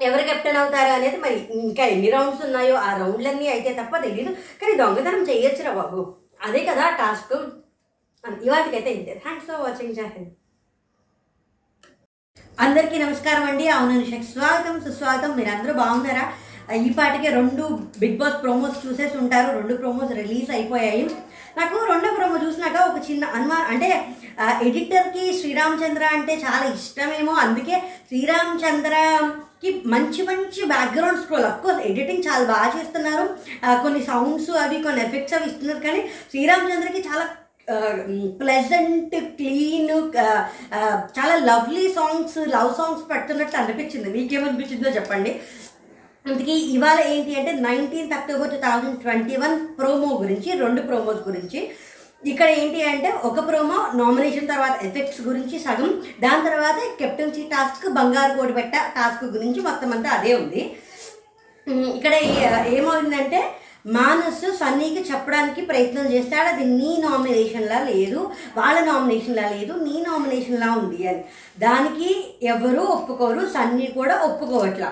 [0.00, 4.74] ఎవరు కెప్టెన్ అవుతారు అనేది మరి ఇంకా ఎన్ని రౌండ్స్ ఉన్నాయో ఆ రౌండ్లన్నీ అయితే తప్ప తెలియదు కానీ
[4.80, 6.00] దొంగతనం చేయొచ్చురా బాబు.
[6.46, 7.36] అదే కదా టాస్క్
[8.46, 9.20] ఇవాళకైతే ఇంతే.
[9.22, 10.08] థ్యాంక్స్ ఫర్ వాచింగ్ జై
[12.58, 13.68] అందరికీ నమస్కారం అండి.
[13.68, 15.36] అవును స్వాగతం సుస్వాగతం.
[15.36, 16.32] మీరు అందరూ బాగున్నారా?
[16.86, 17.64] ఈ పాటికే రెండు
[17.98, 19.58] బిగ్ బాస్ ప్రోమోస్ చూసేసి ఉంటారు.
[19.58, 21.04] రెండు ప్రోమోస్ రిలీజ్ అయిపోయాయి.
[21.58, 23.90] నాకు రెండో ప్రోమో చూసినాక ఒక చిన్న అనుమా అంటే
[24.68, 27.76] ఎడిటర్కి శ్రీరామచంద్ర అంటే చాలా ఇష్టమేమో అందుకే
[28.10, 33.24] శ్రీరామచంద్రకి మంచి మంచి background score of course editing చాలా బాగా చేస్తున్నారు.
[33.84, 37.26] కొన్ని సౌండ్స్ అవి కొన్ని ఎఫెక్ట్స్ అవి ఇస్తున్నారు కానీ శ్రీరామచంద్రకి చాలా
[38.40, 39.88] ప్లెజెంట్ క్లీన్
[41.16, 44.08] చాలా లవ్లీ సాంగ్స్ లవ్ సాంగ్స్ పెడుతున్నట్టు అనిపించింది.
[44.16, 45.32] మీకేమనిపించిందో చెప్పండి.
[46.30, 51.60] అందుకే ఇవాళ ఏంటి అంటే nineteenth October two thousand twenty one promo గురించి రెండు ప్రోమోస్ గురించి.
[52.30, 55.90] ఇక్కడ ఏంటి అంటే ఒక ప్రోమో నామినేషన్ తర్వాత ఎఫెక్ట్స్ గురించి సగం
[56.24, 60.62] దాని తర్వాత కెప్టెన్సీ టాస్క్ బంగారు కోడి పెట్ట టాస్క్ గురించి మొత్తం అంతా అదే ఉంది.
[61.98, 63.40] ఇక్కడ ఏమవుతుందంటే ఏమైందంటే
[63.96, 68.20] మానస్ సన్నీకి చెప్పడానికి ప్రయత్నం చేస్తాడు అది నీ నామినేషన్లా లేదు
[68.60, 71.22] వాళ్ళ నామినేషన్లా లేదు నీ నామినేషన్లా ఉంది అని.
[71.64, 72.10] దానికి
[72.54, 74.90] ఎవరు ఒప్పుకోరు సన్నీ కూడా ఒప్పుకోవట్లా.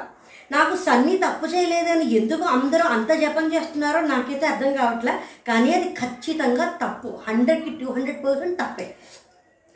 [0.53, 5.13] నాకు సన్నీ తప్పు చేయలేదని ఎందుకు అందరూ అంత జపం చేస్తున్నారో నాకైతే అర్థం కావట్లే.
[5.49, 7.21] కానీ అది ఖచ్చితంగా తప్పు.
[7.29, 8.95] హండ్రెడ్కి టూ హండ్రెడ్ పర్సెంట్ తప్పే.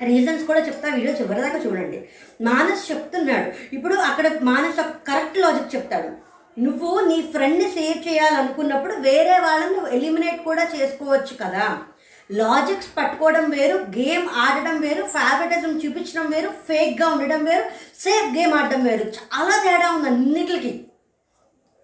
[0.03, 2.09] రీజన్స్ కూడా చెప్తా వీడియో చివరిదాకా చూడండి.
[2.43, 3.75] మానస్ చెప్తున్నాడు.
[3.75, 4.77] ఇప్పుడు అక్కడ మానస్
[5.07, 6.29] కరెక్ట్ లాజిక్ చెప్తాడు.
[6.61, 11.83] నువ్వు నీ ఫ్రెండ్ని సేవ్ చేయాలనుకున్నప్పుడు వేరే వాళ్ళని నువ్వు ఎలిమినేట్ కూడా చేసుకోవచ్చు కదా.
[12.31, 17.65] లాజిక్స్ పట్టుకోవడం వేరు గేమ్ ఆడడం వేరు ఫేవరెటిజం చూపించడం వేరు ఫేక్గా ఉండడం వేరు
[18.05, 19.05] సేఫ్ గేమ్ ఆడడం వేరు.
[19.05, 20.73] చాలా తేడా ఉంది అన్నిటికి.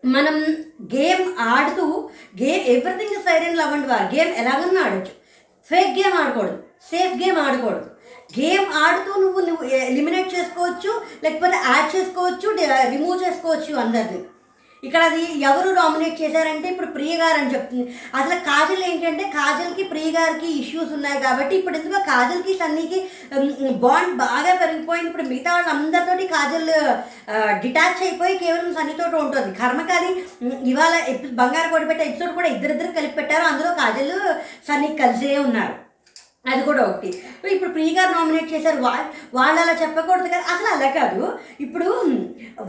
[0.05, 0.37] మనం
[0.95, 1.87] గేమ్ ఆడుతూ
[2.43, 4.07] game everything silent love and war.
[4.15, 5.15] Game ఎలాగన్నా ఆడొచ్చు.
[5.71, 6.59] ఫేక్ గేమ్ ఆడకూడదు
[6.91, 7.89] సేఫ్ గేమ్ ఆడకూడదు
[8.39, 10.93] గేమ్ ఆడుతూ నువ్వు నువ్వు ఎలిమినేట్ చేసుకోవచ్చు
[11.25, 12.49] లేకపోతే యాడ్ చేసుకోవచ్చు
[12.91, 14.21] రిమూవ్ చేసుకోవచ్చు అందరిని.
[14.88, 17.87] ఇక్కడ అది ఎవరు నామినేట్ చేశారంటే ఇప్పుడు ప్రియ గారు అని చెప్తుంది.
[18.18, 23.01] అసలు కాజల్ ఏంటంటే కాజల్కి ప్రియ గారికి ఇష్యూస్ ఉన్నాయి కాబట్టి ఇప్పుడు ఎందుకు కాజల్కి సన్నీకి
[23.87, 25.11] బాండ్ బాగా పెరిగిపోయింది.
[25.11, 26.70] ఇప్పుడు మిగతా వాళ్ళందరితోటి కాజల్
[27.64, 29.51] డిటాచ్ అయిపోయి కేవలం సన్నీతో ఉంటుంది.
[29.62, 30.11] కర్మకారి కానీ
[30.70, 33.44] ఇవాళ ఎప్పుడు బంగారు కొడి పెట్టే ఎపిసోడ్ కూడా ఇద్దరిద్దరు కలిపి పెట్టారు.
[33.51, 34.14] అందులో కాజల్
[34.68, 35.75] సన్నీ కలిసే ఉన్నారు.
[36.53, 37.25] అది కూడా ఒకటి.
[37.53, 39.05] ఇప్పుడు ప్రియ గారు నామినేట్ చేశారు వా
[39.35, 40.39] వాళ్ళు అలా చెప్పకూడదు కదా.
[40.39, 41.39] అసలు అలా కాదు.
[41.61, 42.05] ఇప్పుడు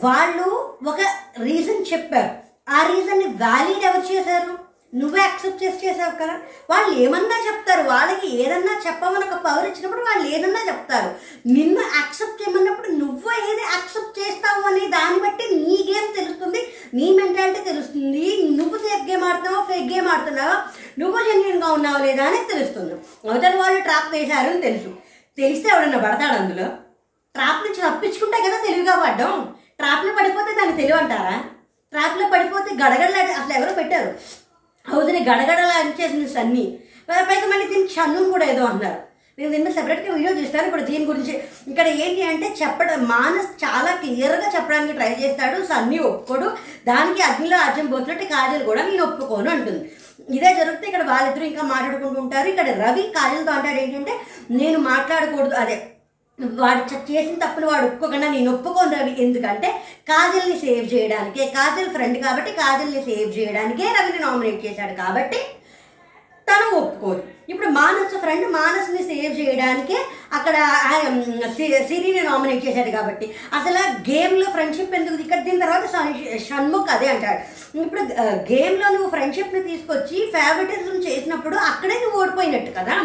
[0.03, 0.99] వాళ్ళు ఒక
[1.41, 2.29] రీజన్ చెప్పారు.
[2.69, 4.64] ఆ రీజన్ని వ్యాలిడ్ ఎవరు చేశారు?
[4.95, 6.39] నువ్వే యాక్సెప్ట్ చేసి చేసావు కదా?
[6.69, 7.87] వాళ్ళు ఏమన్నా చెప్తారు?
[7.87, 11.15] వాళ్ళకి ఏదన్నా చెప్పమని ఒక పవర్ ఇచ్చినప్పుడు వాళ్ళు ఏదన్నా చెప్తారు.
[11.47, 16.73] నిన్ను యాక్సెప్ట్ చేయమన్నప్పుడు నువ్వు ఏది యాక్సెప్ట్ చేస్తావు అనే దాన్ని బట్టి నీ గేమ్ తెలుస్తుంది?
[16.93, 18.47] నీ మెంటాలిటీ తెలుస్తుంది.
[18.57, 19.65] నువ్వు సేఫ్ గేమ్ ఆడుతున్నావా?
[19.65, 20.63] ఫేక్ గేమ్ ఆడుతున్నావా?
[20.99, 22.93] నువ్వు జెన్యున్గా ఉన్నావు లేదా అనేది తెలుస్తుంది.
[23.29, 24.93] అవతల వాళ్ళు ట్రాప్ వేశారు అని తెలుసు.
[25.37, 26.67] తెలిస్తే ఎవడన్నా పడతాడు అందులో?
[27.35, 29.53] ట్రాప్ నుంచి తప్పించుకుంటే కదా తెలివిగా పడ్డం.
[29.77, 31.43] ట్రాప్లో పడిపోతే దాన్ని తెలివి అంటారా
[31.91, 34.44] ట్రాప్లో పడిపోతే గడగడలా అసలు ఎవరో పెట్టారు?
[34.91, 36.65] హౌస్ని గడగడలా అనిచేసింది సన్నీ.
[37.29, 39.01] పైగా మళ్ళీ దీనికి షన్ను కూడా ఏదో అన్నారు.
[39.39, 41.33] నేను దీని మీద సెపరేట్గా వీడియో చూస్తాను ఇప్పుడు దీని గురించి
[41.71, 45.57] ఇక్కడ ఏంటి అంటే చెప్పడం మానస్ చాలా క్లియర్గా చెప్పడానికి ట్రై చేస్తాడు.
[45.71, 46.47] సన్నీ ఒప్పుకోడు.
[46.89, 49.81] దానికి అగ్నిలో అర్జం పోతున్నట్టు కాజల్ కూడా నేను ఒప్పుకోను అంటుంది.
[50.37, 52.47] ఇదే జరిగితే ఇక్కడ వాళ్ళిద్దరూ ఇంకా మాట్లాడుకుంటూ ఉంటారు.
[52.53, 54.15] ఇక్కడ రవి కాజల్తో అంటాడు ఏంటంటే
[54.61, 55.55] నేను మాట్లాడకూడదు.
[55.63, 55.75] అదే
[56.39, 59.67] వాడు చేసిన తప్పులు వాడు ఒప్పుకోకుండా నేను ఒప్పుకోను రవి ఎందుకంటే
[60.09, 65.39] కాజల్ని సేవ్ చేయడానికే కాజల్ ఫ్రెండ్ కాబట్టి కాజల్ని సేవ్ చేయడానికే రవిని నామినేట్ చేశాడు కాబట్టి
[66.47, 67.21] తను ఒప్పుకోదు.
[67.51, 69.97] ఇప్పుడు మానస్ ఫ్రెండ్ మానస్ని సేవ్ చేయడానికే
[70.37, 70.55] అక్కడ
[71.87, 73.25] సిరిని నామినేట్ చేశాడు కాబట్టి
[73.57, 75.21] అసలు గేమ్లో ఫ్రెండ్షిప్ ఎందుకు?
[75.25, 75.85] ఇక్కడ దీని తర్వాత
[76.47, 77.41] షణ్ముఖ్ అదే అంటాడు.
[77.85, 78.01] ఇప్పుడు
[78.51, 82.97] గేమ్లో నువ్వు ఫ్రెండ్షిప్ని తీసుకొచ్చి ఫేవరెటిజం చేసినప్పుడు అక్కడే నువ్వు ఓడిపోయినట్టు కదా?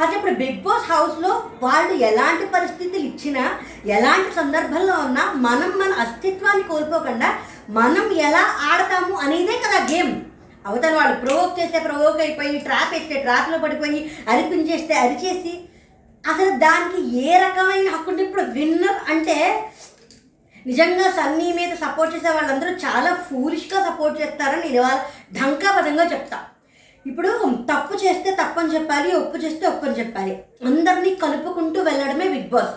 [0.00, 3.44] అసలు ఇప్పుడు బిగ్ బాస్ హౌస్లో వాళ్ళు ఎలాంటి పరిస్థితులు ఇచ్చినా
[3.86, 7.28] ఎలాంటి సందర్భంలో ఉన్నా మనం మన అస్తిత్వాన్ని కోల్పోకుండా
[7.70, 10.12] మనం ఎలా ఆడతాము అనేదే కదా గేమ్.
[10.64, 15.52] అవతల వాళ్ళు ప్రొవోక్ చేస్తే ప్రొవోక్ అయిపోయి ట్రాప్ వేస్తే ట్రాప్లో పడిపోయి అరిపించేస్తే అరిచేసి
[16.24, 19.36] అసలు దానికి ఏ రకమైన హక్కు ఉంటే ఇప్పుడు విన్నర్ అంటే
[20.66, 24.84] నిజంగా సన్నీ మీద సపోర్ట్ చేసే వాళ్ళందరూ చాలా ఫూలిష్గా సపోర్ట్ చేస్తారని నేను
[25.32, 26.38] ఢంకా పదంగా చెప్తా.
[27.10, 27.30] ఇప్పుడు
[27.70, 30.34] తప్పు చేస్తే తప్పని చెప్పాలి ఒప్పు చేస్తే ఒప్పని చెప్పాలి.
[30.68, 32.74] అందరినీ కలుపుకుంటూ వెళ్ళడమే బిగ్ బాస్.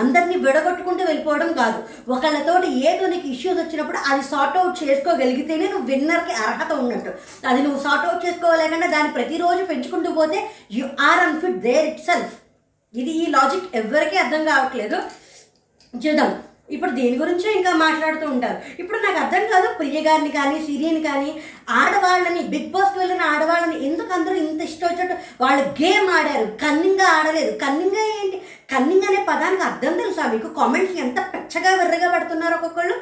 [0.00, 1.78] అందరినీ విడగొట్టుకుంటూ వెళ్ళిపోవడం కాదు.
[2.14, 7.10] ఒకళ్ళతోటి ఏదో నీకు ఇష్యూస్ వచ్చినప్పుడు అది సార్ట్ అవుట్ చేసుకోగలిగితేనే నువ్వు విన్నర్కి అర్హత ఉన్నట్టు.
[7.50, 10.40] అది నువ్వు సార్ట్ అవుట్ చేసుకోలేకుండా దాన్ని ప్రతిరోజు పెంచుకుంటూ పోతే
[10.78, 12.34] you are unfit there itself
[12.94, 14.98] ఇది ఈ లాజిక్ ఎవరికీ అర్థం కావట్లేదు.
[15.94, 16.32] చూద్దాం.
[16.70, 18.58] ఇప్పుడు దీని గురించే ఇంకా మాట్లాడుతూ ఉంటారు.
[18.78, 24.12] ఇప్పుడు నాకు అర్థం కాదు ప్రియ గారిని కానీ సిరిని కానీ ఆడవాళ్ళని బిగ్ బాస్కి వెళ్ళిన ఆడవాళ్ళని ఎందుకు
[24.12, 26.46] అందరూ ఇంత ఇష్టం వచ్చినట్టు వాళ్ళు గేమ్ ఆడారు.
[26.46, 27.58] కన్నింగా ఆడలేదు.
[27.58, 28.42] కన్నింగా ఏంటి?
[28.74, 30.48] కన్నింగ్ అనే పదానికి అర్థం తెలుసా మీకు?
[30.48, 32.94] కామెంట్స్ ఎంత పెచ్చగా వెర్రగా పడుతున్నారు ఒక్కొక్కళ్ళు.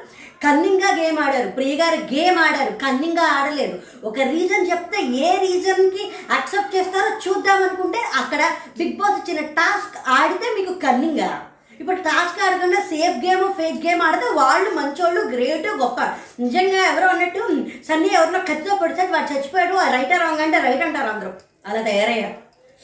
[0.43, 1.49] కన్నింగా గేమ్ ఆడారు.
[1.49, 2.73] ప్రియ గారు గేమ్ ఆడారు.
[2.73, 3.79] కన్నింగా ఆడలేదు.
[4.05, 10.55] ఒక రీజన్ చెప్తే ఏ రీజన్కి అక్సెప్ట్ చేస్తారో చూద్దాం అనుకుంటే అక్కడ బిగ్ బాస్ ఇచ్చిన టాస్క్ ఆడితే
[10.59, 11.43] మీకు కన్నింగా.
[11.81, 16.01] ఇప్పుడు టాస్క్ ఆడకుండా సేఫ్ గేమ్ ఫేక్ గేమ్ ఆడితే వాళ్ళు మంచోళ్ళు గ్రేట్ గొప్ప.
[16.41, 17.41] నిజంగా ఎవరో అన్నట్టు
[17.89, 21.31] సన్నీ ఎవరినో కత్తితో పడితే వాడు చచ్చిపోయాడు రైట్ రాంగ్ అంటే రైట్ అంటారు అందరూ.
[21.67, 22.35] అలా తయారయ్యారు.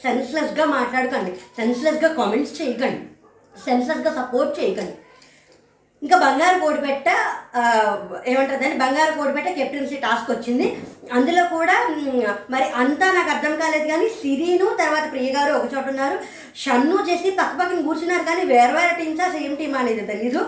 [0.01, 1.31] సెన్స్లెస్గా మాట్లాడకండి.
[1.31, 3.01] సెన్స్లెస్గా కామెంట్స్ చేయకండి.
[3.65, 4.93] సెన్స్లెస్గా సపోర్ట్ చేయకండి.
[6.01, 7.07] ఇంకా బంగారు కోడిపెట్ట
[8.31, 8.77] ఏమంటారు దాన్ని?
[8.83, 10.67] బంగారు కోడిపెట్ట కెప్టెన్సీ టాస్క్ వచ్చింది.
[11.17, 11.75] అందులో కూడా
[12.53, 16.17] మరి అంతా నాకు అర్థం కాలేదు కానీ సిరీను తర్వాత ప్రియ గారు ఒక చోట ఉన్నారు.
[16.63, 20.41] షన్ను చేసి పక్క పక్కన కూర్చున్నారు కానీ వేరే వేరే టీమ్సా సేమ్ టీమ్ అనేది తెలీదు.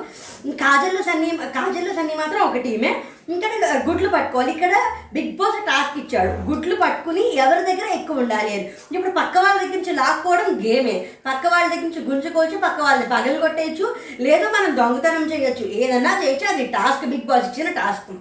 [0.63, 2.92] కాజల్లు సన్నీ కాజల్లు సన్నీ మాత్రం ఒక టీమే
[3.29, 3.51] ఇక్కడ
[3.89, 4.51] గుడ్లు పట్టుకోవాలి.
[4.51, 4.73] ఇక్కడ
[5.13, 6.31] బిగ్ బాస్ టాస్క్ ఇచ్చాడు.
[6.49, 8.97] గుడ్లు పట్టుకుని ఎవరి దగ్గర ఎక్కువ ఉండాలి అని.
[8.97, 11.05] ఇప్పుడు పక్క వాళ్ళ దగ్గర నుంచి లాక్కోవడం గేమే.
[11.25, 15.65] పక్క వాళ్ళ దగ్గర నుంచి గుంజుకోవచ్చు పక్క వాళ్ళని పగలు కొట్టేయచ్చు లేదా మనం దొంగతనం చేయొచ్చు.
[15.83, 16.47] ఏదన్నా చేయొచ్చు.
[16.53, 18.13] అది టాస్క్ బిగ్ బాస్ ఇచ్చిన టాస్క్.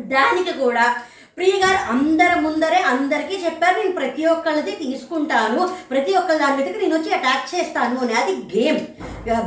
[0.00, 0.96] దానికి కూడా
[1.36, 5.70] ప్రియ గారు అందరి ముందరే అందరికీ చెప్పారు నేను ప్రతి ఒక్కళ్ళది తీసుకుంటాను.
[5.90, 8.14] ప్రతి ఒక్కళ్ళ దాని మీదకి నేను వచ్చి అటాక్ చేస్తాను అని.
[8.14, 8.80] అది గేమ్.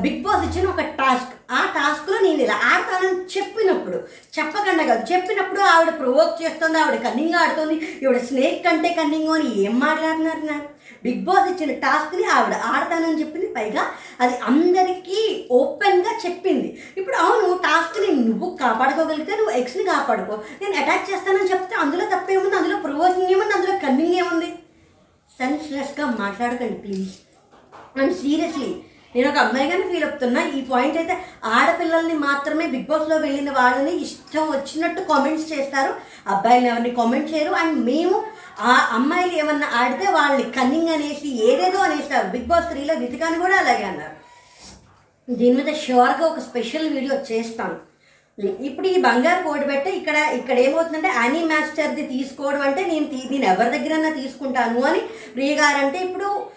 [0.01, 1.34] బిగ్ బాస్ ఇచ్చిన ఒక టాస్క్.
[1.49, 3.97] ఆ టాస్క్లో నేను ఇలా ఆడతానని చెప్పినప్పుడు
[4.37, 9.75] చెప్పకుండా కాదు చెప్పినప్పుడు ఆవిడ ప్రొవోక్ చేస్తుంది ఆవిడ కన్నింగ్ ఆడుతుంది ఈవిడ స్నేక్ కంటే కన్నింగ్ అని ఏం
[9.79, 10.69] మాట్లాడినారు నాకు
[11.03, 13.83] బిగ్ బాస్ ఇచ్చిన టాస్క్ని ఆవిడ ఆడతానని చెప్పింది పైగా
[14.21, 15.19] అది అందరికీ
[15.51, 16.69] ఓపెన్గా చెప్పింది.
[16.97, 20.35] ఇప్పుడు అవును టాస్క్ని నువ్వు కాపాడుకోగలిగితే నువ్వు ఎక్స్ని కాపాడుకో.
[20.61, 22.55] నేను అటాక్ చేస్తానని చెప్తే అందులో తప్పేముంది?
[22.55, 23.53] అందులో ప్రొవోకింగ్ ఏముంది?
[23.53, 24.49] అందులో కన్నింగ్ ఏముంది?
[25.39, 27.13] సెన్స్లెస్గా మాట్లాడకండి ప్లీజ్
[28.01, 28.71] అండ్ సీరియస్లీ
[29.15, 34.51] నేను ఒక అమ్మాయిగానే ఫీల్ అవుతున్నా ఈ పాయింట్ అయితే ఆడపిల్లల్ని మాత్రమే బిగ్ బాస్లో వెళ్ళిన వాళ్ళని ఇష్టం
[34.51, 35.93] వచ్చినట్టు కామెంట్స్ చేస్తారు.
[36.27, 37.51] అబ్బాయిలు ఎవరిని కామెంట్ చేయరు.
[37.51, 38.23] అండ్ మేము
[38.59, 43.83] ఆ అమ్మాయిలు ఏమన్నా ఆడితే వాళ్ళని కన్నింగ్ అనేసి ఏదేదో అనేస్తారు బిగ్ బాస్ త్రీలో వితికాని కూడా అలాగే
[43.83, 44.15] అన్నారు.
[45.33, 47.95] దీని మీద షూర్గా ఒక స్పెషల్ వీడియో చేస్తాను.
[48.61, 53.45] ఇప్పుడు ఈ బంగారు కోడి పెట్టే ఇక్కడ ఇక్కడ ఏమవుతుందంటే యానీ మాస్టర్ది తీసుకోవడం అంటే నేను తీ- నేను
[53.45, 54.99] ఎవరి దగ్గరన్నా తీసుకుంటాను అని
[55.33, 56.54] ప్రియ అంటే ఇప్పుడు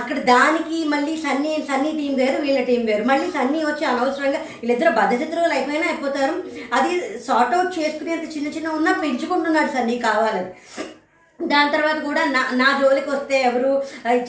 [0.00, 3.04] అక్కడ దానికి మళ్ళీ సన్నీ సన్నీ టీం వేరు వీళ్ళ టీం వేరు.
[3.04, 6.34] మళ్ళీ సన్నీ వచ్చి అనవసరంగా వీళ్ళిద్దరు బద్దచిత్రులు అయిపోయినా అయిపోతారు.
[6.78, 6.92] అది
[7.26, 10.52] సార్ట్ అవుట్ చేసుకునేంత చిన్న చిన్న ఉన్నా పెంచుకుంటున్నాడు సన్నీ కావాలని.
[11.42, 13.82] దాని తర్వాత కూడా నా నా జోలికి వస్తే ఎవరు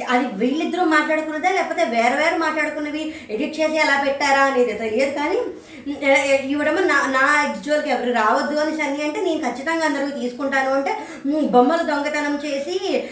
[0.09, 5.37] అది వీళ్ళిద్దరూ మాట్లాడుకున్నదా లేకపోతే వేరే వేరే మాట్లాడుకున్నవి ఎడిట్ చేసి ఎలా పెట్టారా అనేది తెలియదు కానీ
[6.49, 10.97] ఇవ్వడము నా నా జోలికి ఎవరు రావద్దు అని సన్ని అంటే నేను ఖచ్చితంగా అందరూ తీసుకుంటాను అంటే
[11.47, 13.03] బొమ్మలు దొంగతనం చేసి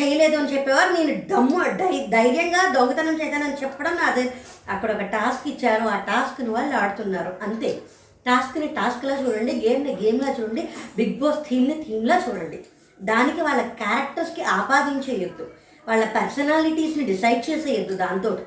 [0.00, 0.92] చేయలేదు అని చెప్పేవారు.
[0.92, 4.32] నేను దమ్ము ధై- ధైర్యంగా దొంగతనం చేశానని చెప్పడం అదే
[4.68, 5.88] అక్కడ ఒక టాస్క్ ఇచ్చారు.
[5.88, 7.34] ఆ టాస్క్ని వాళ్ళు ఆడుతున్నారు.
[7.42, 7.78] అంతే.
[8.26, 12.60] టాస్క్ని టాస్క్లా చూడండి గేమ్ని గేమ్లా చూడండి బిగ్ బాస్ థీమ్ని థీమ్లా చూడండి.
[13.02, 15.50] దానికి వాళ్ళ క్యారెక్టర్స్కి ఆపాదించేయొద్దు.
[15.88, 18.38] వాళ్ళ పర్సనాలిటీస్ని డిసైడ్ చేసేయొద్దు దాంతో.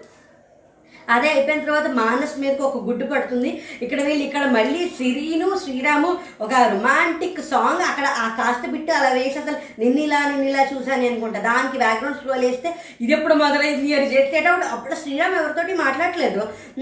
[1.09, 3.61] అదే అయిపోయిన తర్వాత మానస్ మీదకి ఒక గుడ్డు పడుతుంది.
[3.81, 9.39] ఇక్కడ వీళ్ళు ఇక్కడ మళ్ళీ సిరీను శ్రీరాము ఒక రొమాంటిక్ సాంగ్ అక్కడ ఆ కాస్త బిట్టు అలా వేసి
[9.39, 11.39] అసలు నిన్నిలా నిన్నిలా చూసాను అనుకుంటా.
[11.39, 16.39] దానికి బ్యాక్గ్రౌండ్ స్లో వేస్తే ఇది ఎప్పుడు మొదలైంది అని చేసేటప్పుడు అప్పుడు శ్రీరామ్ ఎవరితోటి మాట్లాడట్లేదు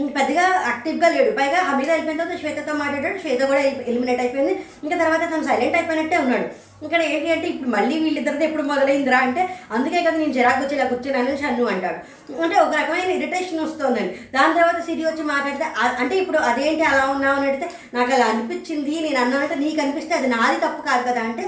[0.08, 1.32] పెద్దగా యాక్టివ్గా లేడు.
[1.32, 3.18] పైగా హమీద అయిపోయిన తర్వాత శ్వేతతో మాట్లాడాడు.
[3.18, 4.66] శ్వేత కూడా ఎలిమినేట్ అయిపోయింది.
[4.84, 6.73] ఇంకా తర్వాత తను సైలెంట్ అయిపోయినట్టే ఉన్నాడు.
[6.84, 9.42] ఇక్కడ ఏంటి అంటే ఇప్పుడు మళ్ళీ వీళ్ళిద్దరితో ఎప్పుడు మొదలైందిరా అంటే
[9.72, 12.00] అందుకే కదా నేను జరాకు వచ్చి ఇలా కూర్చున్నాను షన్ను అంటాడు
[12.44, 14.04] అంటే ఒక రకమైన ఇరిటేషన్ వస్తుందండి.
[14.34, 15.66] దాని తర్వాత సిరి వచ్చి మాట్లాడితే
[16.02, 17.38] అంటే ఇప్పుడు అదేంటి అలా ఉన్నావు?
[17.38, 21.46] అని అడిగితే నాకు అలా అనిపించింది నేను అన్నానంటే నీకు అనిపిస్తే అది నాది తప్పు కాదు కదా అంటే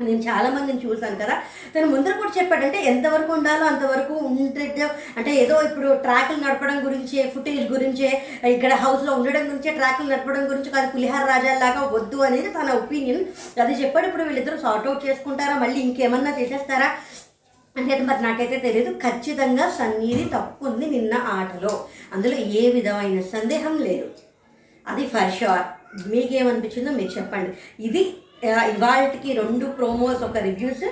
[0.00, 1.34] నేను చాలా మందిని చూసాను కదా.
[1.74, 7.72] తను ముందర కూడా చెప్పాడంటే ఎంతవరకు ఉండాలో అంతవరకు ఉంటే అంటే ఏదో ఇప్పుడు ట్రాక్లు నడపడం గురించి ఫుటేజ్
[7.72, 13.24] గురించే ఇక్కడ హౌస్లో ఉండడం గురించే ట్రాక్లు నడపడం గురించి కాదు పులిహార రాజాలాగా వద్దు అనేది తన ఒపీనియన్.
[13.60, 15.58] అది చెప్పాడు ఇప్పుడు వీళ్ళిద్దరూ సార్ట్ అవుట్ చేసుకుంటారా?
[15.58, 16.90] మళ్ళీ ఇంకేమన్నా చేసేస్తారా?
[17.76, 21.84] అంటే మరి నాకైతే తెలియదు ఖచ్చితంగా సన్నీది తప్పు ఉంది నిన్న ఆటలో.
[22.12, 24.08] అందులో ఏ విధమైన సందేహం లేదు.
[24.88, 25.66] అది ఫర్ షూర్
[26.08, 27.50] మీకేమనిపించిందో మీరు చెప్పండి.
[27.86, 30.84] ఇది ఇవాళకి రెండు ప్రోమోస్ ఒక రివ్యూస్.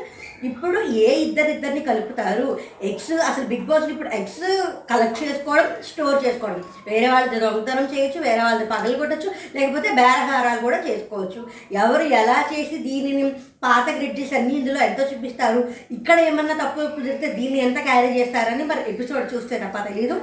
[0.44, 2.58] ఇప్పుడు ఏ ఇద్దరిద్దరిని కలుపుతారు?
[2.82, 4.42] ఎగ్స్ అసలు బిగ్ బాస్ ఇప్పుడు ఎగ్స్
[4.90, 6.64] కలెక్ట్ చేసుకోవడం స్టోర్ చేసుకోవడం.
[6.88, 11.46] వేరే వాళ్ళది దొంగతనం చేయొచ్చు వేరే వాళ్ళది పగలు కొట్టచ్చు లేకపోతే బేరహారాలు కూడా చేసుకోవచ్చు.
[11.72, 13.30] ఎవరు ఎలా చేసి దీనిని
[13.64, 15.68] పాత గ్రిడ్జెస్ అన్ని ఇందులో ఎంతో చూపిస్తారు?
[15.90, 20.18] ఇక్కడ ఏమన్నా తప్పు కుదిరితే దీన్ని ఎంత క్యారీ చేస్తారని మరి ఎపిసోడ్ చూస్తే తప్ప తెలీదు.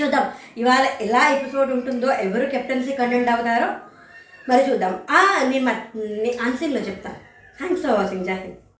[0.00, 0.26] చూద్దాం.
[0.56, 3.70] ఇవాళ ఎలా ఎపిసోడ్ ఉంటుందో ఎవరు కెప్టెన్సీ కండెంట్ అవుతారో
[4.48, 5.00] మరి చూద్దాం.
[5.10, 5.72] ఆ, నేను
[6.42, 7.18] అన్సీన్లో చెప్తాను
[7.58, 8.58] థ్యాంక్స్ ఫర్ వాచింగ్ జాహిద్